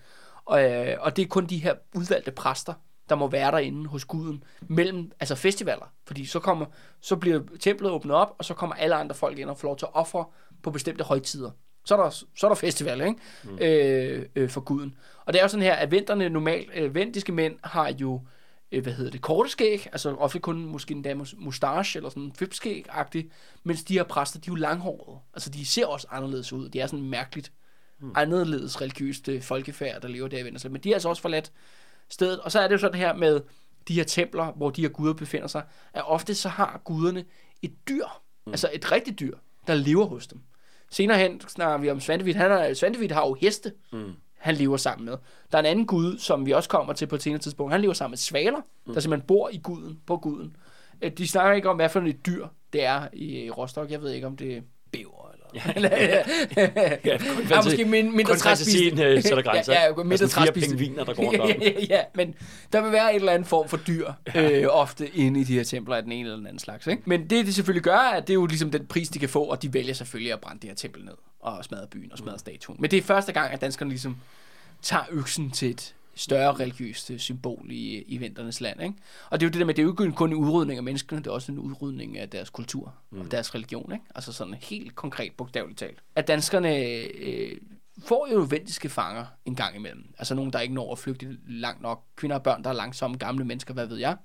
[0.45, 2.74] Og, øh, og det er kun de her udvalgte præster,
[3.09, 5.93] der må være derinde hos guden, mellem altså festivaler.
[6.07, 6.66] Fordi så, kommer,
[7.01, 9.76] så bliver templet åbnet op, og så kommer alle andre folk ind og får lov
[9.76, 10.24] til at ofre
[10.62, 11.51] på bestemte højtider.
[11.85, 13.16] Så er der, så er der festival, ikke?
[13.45, 13.59] Mm.
[13.61, 14.95] Øh, øh, for guden.
[15.24, 18.20] Og det er jo sådan her, at venterne normalt, øh, vendiske mænd har jo,
[18.73, 22.33] øh, hvad hedder det, korte skæg, altså ofte kun måske endda mus- mustache eller sådan
[22.39, 23.29] fipskæg-agtigt,
[23.62, 25.19] mens de her præster, de er jo langhårede.
[25.35, 26.69] Altså de ser også anderledes ud.
[26.69, 27.53] De er sådan mærkeligt
[28.01, 28.12] mm.
[28.14, 30.73] anderledes religiøst øh, folkefærd, der lever der i Vindersland.
[30.73, 31.53] Men de er altså også forladt
[32.09, 32.41] stedet.
[32.41, 33.41] Og så er det jo sådan her med
[33.89, 35.62] de her templer, hvor de her guder befinder sig,
[35.93, 37.25] at ofte så har guderne
[37.62, 38.05] et dyr,
[38.47, 38.53] mm.
[38.53, 40.41] altså et rigtigt dyr, der lever hos dem.
[40.91, 42.37] Senere hen snakker vi om Svantevit.
[42.37, 44.12] Han er, Svantevit har jo heste, mm.
[44.39, 45.16] Han lever sammen med.
[45.53, 47.72] Der er en anden gud, som vi også kommer til på et senere tidspunkt.
[47.72, 48.95] Han lever sammen med svaler, mm.
[48.95, 50.57] der simpelthen bor i guden, på guden.
[51.03, 53.91] Øh, De snakker ikke om, hvad for et dyr det er i i Rostock.
[53.91, 54.61] Jeg ved ikke, om det er
[54.93, 55.32] bæver
[55.77, 55.91] eller...
[55.97, 56.23] Ja,
[57.05, 59.73] Ja, kun ja, måske min, mindre kun fantasien, øh, sætter grænser.
[59.73, 60.69] Ja, ja, Der er mindre træspiste.
[60.71, 61.51] pingviner, der går rundt ja, om.
[61.63, 62.35] ja, ja, men
[62.73, 65.65] der vil være et eller andet form for dyr, øh, ofte inde i de her
[65.65, 66.87] templer af den ene eller den anden slags.
[66.87, 67.03] Ikke?
[67.07, 69.43] Men det, de selvfølgelig gør, at det er jo ligesom den pris, de kan få,
[69.43, 72.39] og de vælger selvfølgelig at brænde det her tempel ned, og smadre byen og smadre
[72.39, 72.77] statuen.
[72.81, 74.17] Men det er første gang, at danskerne ligesom
[74.83, 78.83] tager øksen til et større religiøst symbol i, i vinternes land.
[78.83, 78.95] Ikke?
[79.31, 80.83] Og det er jo det der med, det er jo ikke kun en udrydning af
[80.83, 83.21] menneskene, det er også en udrydning af deres kultur mm.
[83.21, 83.93] og deres religion.
[83.93, 84.05] Ikke?
[84.14, 85.99] Altså sådan helt konkret, bogstaveligt talt.
[86.16, 87.57] At danskerne øh,
[88.07, 90.05] får jo vendiske fanger en gang imellem.
[90.19, 92.03] Altså nogen, der ikke når at flygte langt nok.
[92.16, 94.16] Kvinder og børn, der er langsomme, gamle mennesker, hvad ved jeg.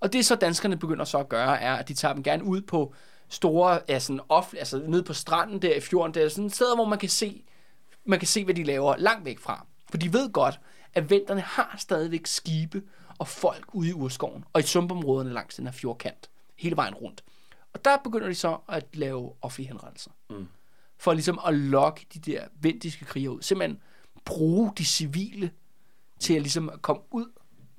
[0.00, 2.60] Og det så danskerne begynder så at gøre, er, at de tager dem gerne ud
[2.60, 2.94] på
[3.28, 6.54] store, ja, sådan off, altså nede på stranden der i fjorden, der er sådan et
[6.54, 7.44] sted, hvor man kan se,
[8.04, 9.66] man kan se, hvad de laver langt væk fra.
[9.90, 10.60] For de ved godt,
[10.94, 12.82] at venterne har stadigvæk skibe
[13.18, 17.24] og folk ude i urskoven, og i sumpområderne langs den her fjordkant, hele vejen rundt.
[17.72, 20.10] Og der begynder de så at lave offentlige henrettelser.
[20.30, 20.48] Mm.
[20.98, 23.42] For ligesom at lokke de der vendiske kriger ud.
[23.42, 23.80] Simpelthen
[24.24, 25.50] bruge de civile
[26.20, 27.26] til at ligesom komme ud.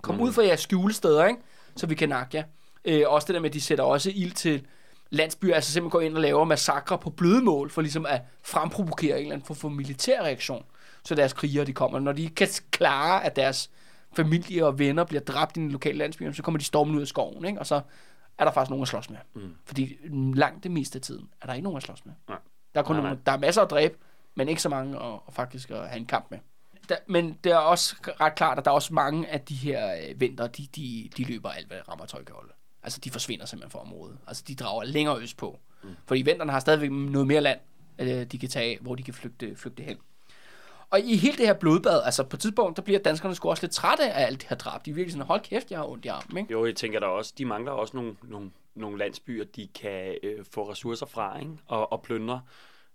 [0.01, 0.28] Komme mm.
[0.28, 1.39] ud fra jeres skjulesteder, ikke?
[1.76, 2.43] Så vi kan nakke jer.
[2.86, 4.68] Øh, også det der med, at de sætter også ild til
[5.09, 9.16] landsbyer, altså simpelthen går ind og laver massakre på bløde mål, for ligesom at fremprovokere
[9.16, 10.66] en eller anden for, for militær reaktion,
[11.06, 11.99] så deres krigere de kommer.
[11.99, 13.72] Når de ikke kan klare, at deres
[14.16, 17.08] familie og venner bliver dræbt i den lokale landsby, så kommer de stormen ud af
[17.08, 17.60] skoven, ikke?
[17.60, 17.82] og så
[18.38, 19.18] er der faktisk nogen at slås med.
[19.34, 19.56] Mm.
[19.66, 19.97] Fordi
[20.34, 22.14] langt det meste af tiden er der ikke nogen at slås med.
[22.28, 22.38] Nej.
[22.74, 23.18] Der er, kun nej, nej.
[23.26, 23.97] Der er masser at dræbe,
[24.36, 26.39] men ikke så mange at, at faktisk at have en kamp med.
[26.89, 29.95] Der, men det er også ret klart, at der er også mange af de her
[29.95, 32.53] øh, vinter, de, de, de løber alt, hvad rammer tøj kan holde.
[32.84, 34.18] Altså, de forsvinder simpelthen fra området.
[34.28, 35.60] Altså, de drager længere øst på.
[35.84, 35.89] Mm.
[36.06, 37.60] Fordi vinterne har stadigvæk noget mere land,
[37.99, 39.97] øh, de kan tage, hvor de kan flygte, flygte hen.
[40.96, 43.64] Og i hele det her blodbad, altså på et tidspunkt, der bliver danskerne sgu også
[43.64, 44.86] lidt trætte af alt det her drab.
[44.86, 46.52] De er virkelig sådan, hold kæft, jeg har ondt i armen, ikke?
[46.52, 50.46] Jo, jeg tænker der også, de mangler også nogle, nogle, nogle landsbyer, de kan øh,
[50.52, 51.52] få ressourcer fra, ikke?
[51.68, 52.41] Og, og plyndre.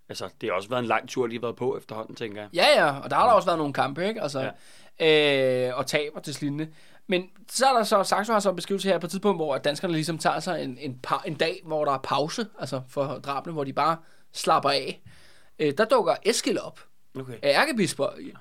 [0.09, 2.51] Altså, det har også været en lang tur, de har været på efterhånden, tænker jeg.
[2.55, 4.22] Ja, ja, og der har der også været nogle kampe, ikke?
[4.22, 4.53] Altså,
[5.01, 5.68] ja.
[5.68, 6.68] øh, og taber til slidende.
[7.07, 9.59] Men så er der så, Saxo har så en beskrivelse her på et tidspunkt, hvor
[9.59, 13.05] danskerne ligesom tager sig en, en, par, en dag, hvor der er pause, altså for
[13.05, 13.96] drabene, hvor de bare
[14.32, 15.01] slapper af.
[15.59, 16.80] Øh, der dukker Eskil op.
[17.18, 17.32] Okay.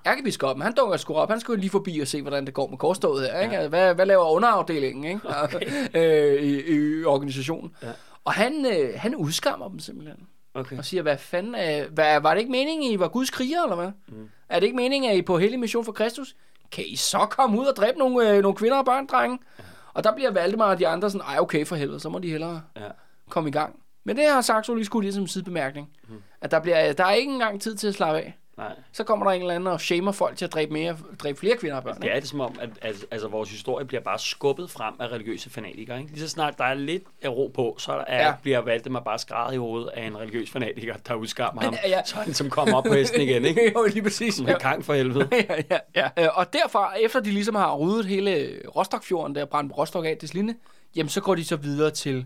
[0.06, 1.30] Ærkebiskoppen, han dukker sgu op.
[1.30, 3.40] Han skulle lige forbi og se, hvordan det går med korstoget her.
[3.40, 3.56] Ikke?
[3.56, 3.68] Ja.
[3.68, 5.22] Hvad, hvad laver underafdelingen ikke?
[5.44, 5.62] Okay.
[5.94, 7.76] øh, i, i, organisationen?
[7.84, 7.92] Ja.
[8.26, 10.28] Og han, øh, han udskammer dem simpelthen.
[10.54, 10.78] Okay.
[10.78, 13.76] Og siger, hvad fanden, øh, hvad, var det ikke meningen, I var Guds kriger, eller
[13.76, 13.92] hvad?
[14.08, 14.30] Mm.
[14.50, 16.36] Er det ikke meningen, at I på hellig mission for Kristus?
[16.72, 19.40] kan I så komme ud og dræbe nogle, øh, nogle kvinder og børn, drenge?
[19.60, 19.64] Ja.
[19.94, 22.30] Og der bliver Valdemar og de andre sådan, ej okay for helvede, så må de
[22.30, 22.88] hellere ja.
[23.30, 23.80] komme i gang.
[24.04, 25.90] Men det har Saxo lige skulle lige som sidebemærkning.
[26.08, 26.16] Mm.
[26.42, 28.38] At der, bliver, der er ikke engang tid til at slappe af.
[28.60, 28.76] Nej.
[28.92, 31.58] Så kommer der en eller anden og shamer folk til at dræbe, mere, dræbe flere
[31.58, 32.02] kvinder og børn.
[32.02, 35.08] Det er det som om, at, at altså, vores historie bliver bare skubbet frem af
[35.08, 36.00] religiøse fanatikere.
[36.00, 36.12] Ikke?
[36.12, 38.34] Lige så snart der er lidt af ro på, så er, ja.
[38.42, 41.74] bliver Valdemar bare skrædet i hovedet af en religiøs fanatiker, der udskammer ham.
[41.84, 42.02] Ja, ja.
[42.06, 43.46] Så han som kommer op på hesten igen.
[43.46, 43.72] Ikke?
[43.76, 44.42] jo, lige præcis.
[44.42, 44.58] Med ja.
[44.58, 45.28] kang for helvede.
[45.50, 46.24] ja, ja, ja.
[46.24, 50.30] Øh, og derfra, efter de ligesom har ryddet hele Rostokfjorden, der brændt Rostok af til
[50.30, 50.56] Slinde,
[50.96, 52.26] jamen så går de så videre til,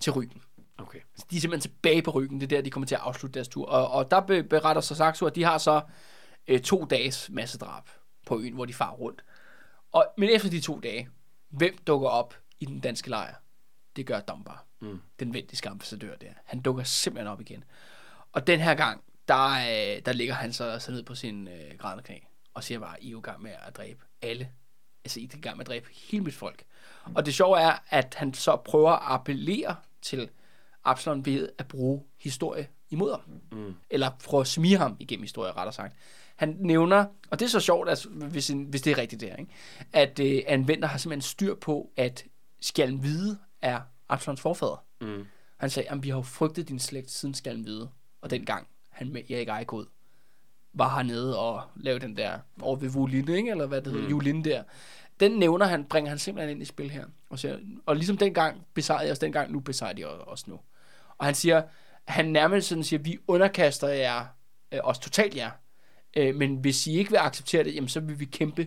[0.00, 0.42] til Rygen.
[0.78, 0.98] Okay.
[1.30, 2.40] De er simpelthen tilbage på ryggen.
[2.40, 3.66] Det er der, de kommer til at afslutte deres tur.
[3.66, 5.82] Og, og der beretter så Saxo, at de har så
[6.46, 7.82] øh, to dages massedrab
[8.26, 9.24] på øen, hvor de far rundt.
[9.92, 11.08] Og, men efter de to dage,
[11.48, 13.34] hvem dukker op i den danske lejr?
[13.96, 15.00] Det gør Dombar, mm.
[15.20, 16.32] den vendiske ambassadør der.
[16.44, 17.64] Han dukker simpelthen op igen.
[18.32, 21.78] Og den her gang, der, øh, der ligger han så, så ned på sin øh,
[21.78, 22.18] grædende knæ
[22.54, 24.50] og siger bare, I er i gang med at dræbe alle.
[25.04, 26.64] Altså, I er i gang med at dræbe hele mit folk.
[27.06, 27.16] Mm.
[27.16, 30.30] Og det sjove er, at han så prøver at appellere til
[30.84, 33.20] Absalon ved at bruge historie imod ham.
[33.52, 33.74] Mm.
[33.90, 35.96] Eller prøve at smige ham igennem historie, rettere sagt.
[36.36, 39.52] Han nævner, og det er så sjovt, altså, hvis, hvis det er rigtigt der, ikke?
[39.92, 42.24] at øh, Anvender har simpelthen styr på, at
[42.60, 44.84] Skjalm Hvide er Absalons forfader.
[45.00, 45.24] Mm.
[45.56, 49.12] Han sagde, at vi har jo frygtet din slægt siden Skjalm Hvide, og dengang han
[49.12, 49.86] med Erik Ejkod
[50.72, 53.50] var hernede og lavede den der over ved Vulinde, ikke?
[53.50, 54.10] eller hvad det hedder, mm.
[54.10, 54.62] Julinde der.
[55.20, 57.04] Den nævner han, bringer han simpelthen ind i spil her.
[57.30, 60.60] Og, siger, og ligesom dengang besejrede jeg os dengang, nu besejrer de os nu.
[61.18, 61.62] Og han siger,
[62.04, 64.26] han nærmest sådan siger, vi underkaster jer,
[64.72, 65.50] øh, os totalt jer,
[66.16, 68.66] øh, men hvis I ikke vil acceptere det, jamen, så vil vi kæmpe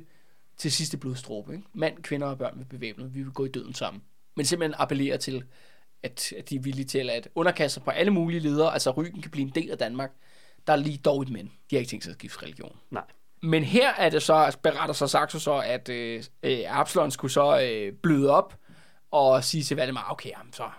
[0.58, 1.54] til sidste blodstråbe.
[1.54, 1.68] Ikke?
[1.74, 4.04] Mand, kvinder og børn vil bevæbnet, vi vil gå i døden sammen.
[4.36, 5.44] Men simpelthen appellere til,
[6.04, 9.32] at, at de er villige til at underkaste på alle mulige ledere, altså Ryggen kan
[9.32, 10.12] blive en del af Danmark.
[10.68, 11.46] Der er lige dog et men.
[11.46, 12.78] De har ikke tænkt sig at skifte religion.
[12.92, 13.04] Nej.
[13.42, 17.62] Men her er det så, beretter så Saxo så, at øh, øh, Absalon skulle så
[17.62, 18.58] øh, bløde op
[19.12, 20.70] og sige til Valdemar, okay, jamen, så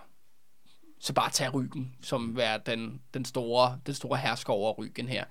[0.99, 5.23] så bare tage Ryggen som være den, den, store, den store hersker over Ryggen her.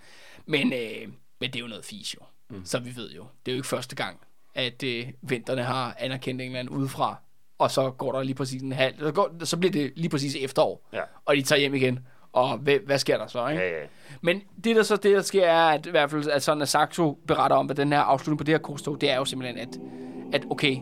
[0.47, 1.09] Men, øh,
[1.41, 2.65] men det er jo noget fis jo, mm.
[2.65, 3.27] så vi ved jo.
[3.47, 4.21] Det er jo ikke første gang,
[4.55, 7.17] at øh, vinterne har anerkendt England udefra,
[7.59, 10.37] og så går der lige præcis en halv, så, går, så bliver det lige præcis
[10.41, 11.03] efterår, ja.
[11.25, 11.99] og de tager hjem igen.
[12.33, 13.63] Og hvad, hvad sker der så, ikke?
[13.63, 13.87] Ja, ja.
[14.21, 16.69] Men det der så det, der sker, er, at i hvert fald, at sådan, at
[16.69, 19.59] Saxo beretter om, at den her afslutning på det her korstog, det er jo simpelthen,
[19.59, 19.79] at,
[20.33, 20.77] at okay,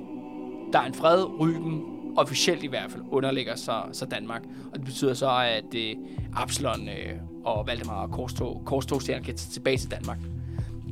[0.73, 4.43] der er en fred, Ryggen officielt i hvert fald underlægger sig, sig Danmark.
[4.73, 5.95] Og det betyder så, at øh,
[6.37, 7.15] Absalon øh,
[7.45, 10.19] og Valdemar og Korstog, Korstogstjerne kan tage tilbage til Danmark.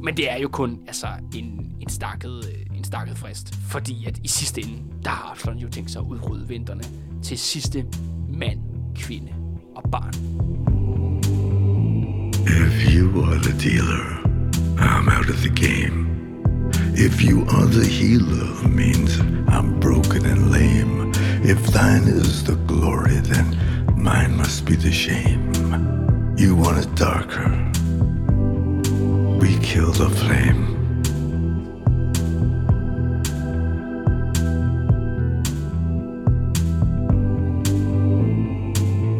[0.02, 4.18] Men det er jo kun altså, en, en, stakket, øh, en stakket frist, fordi at
[4.24, 6.82] i sidste ende, der har Absalon jo tænkt sig at udrydde vinterne
[7.22, 7.86] til sidste
[8.28, 8.60] mand,
[8.96, 9.32] kvinde
[9.76, 10.14] og barn.
[12.46, 14.04] If you are the dealer,
[14.78, 16.04] I'm out of the game.
[16.96, 19.18] If you are the healer, means
[19.48, 21.13] I'm broken and lame.
[21.46, 23.54] If thine is the glory, then
[23.98, 25.52] mine must be the shame.
[26.38, 27.50] You want it darker.
[29.38, 30.72] We kill the flame.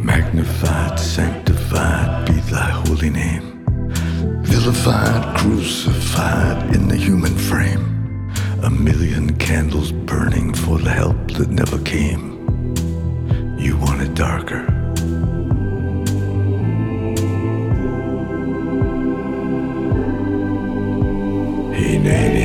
[0.03, 3.67] Magnified, sanctified be thy holy name.
[4.45, 7.94] Vilified, crucified in the human frame
[8.65, 12.33] a million candles burning for the help that never came.
[13.59, 14.65] You want it darker.
[21.75, 22.44] Hey, nay,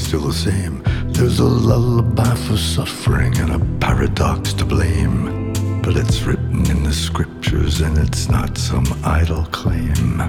[0.00, 0.82] still the same.
[1.12, 5.52] There's a lullaby for suffering and a paradox to blame.
[5.82, 10.22] But it's written in the scriptures and it's not some idle claim.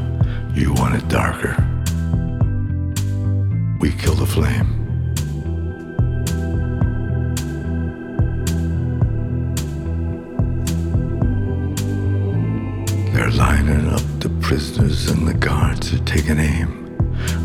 [0.54, 1.56] You want it darker.
[3.80, 4.78] We kill the flame.
[13.14, 16.81] They're lining up the prisoners and the guards are taking aim.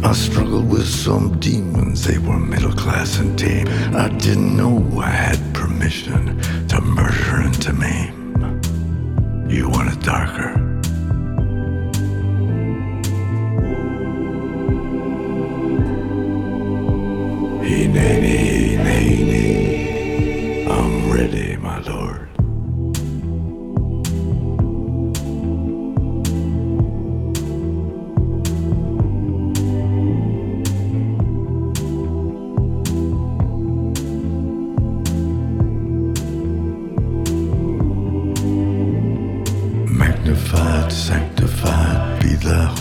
[0.06, 3.66] I struggled with some demons, they were middle class and tame.
[3.92, 9.50] I didn't know I had permission to murder and to maim.
[9.50, 10.52] You want it darker.
[17.64, 19.55] Hey, nay,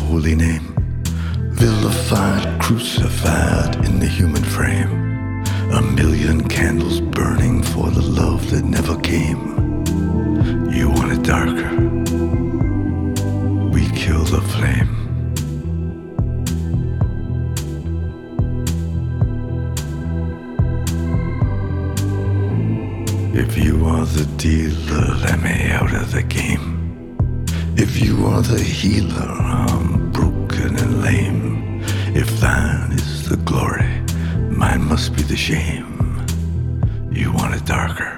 [0.06, 0.76] holy name.
[1.52, 4.92] Vilified, crucified in the human frame.
[5.72, 9.42] A million candles burning for the love that never came.
[10.72, 11.72] You want it darker.
[13.74, 14.92] We kill the flame.
[23.34, 26.76] If you are the dealer, let me out of the game.
[27.78, 29.65] If you are the healer,
[32.28, 34.02] If thine is the glory,
[34.50, 36.26] mine must be the shame.
[37.12, 38.15] You want it darker.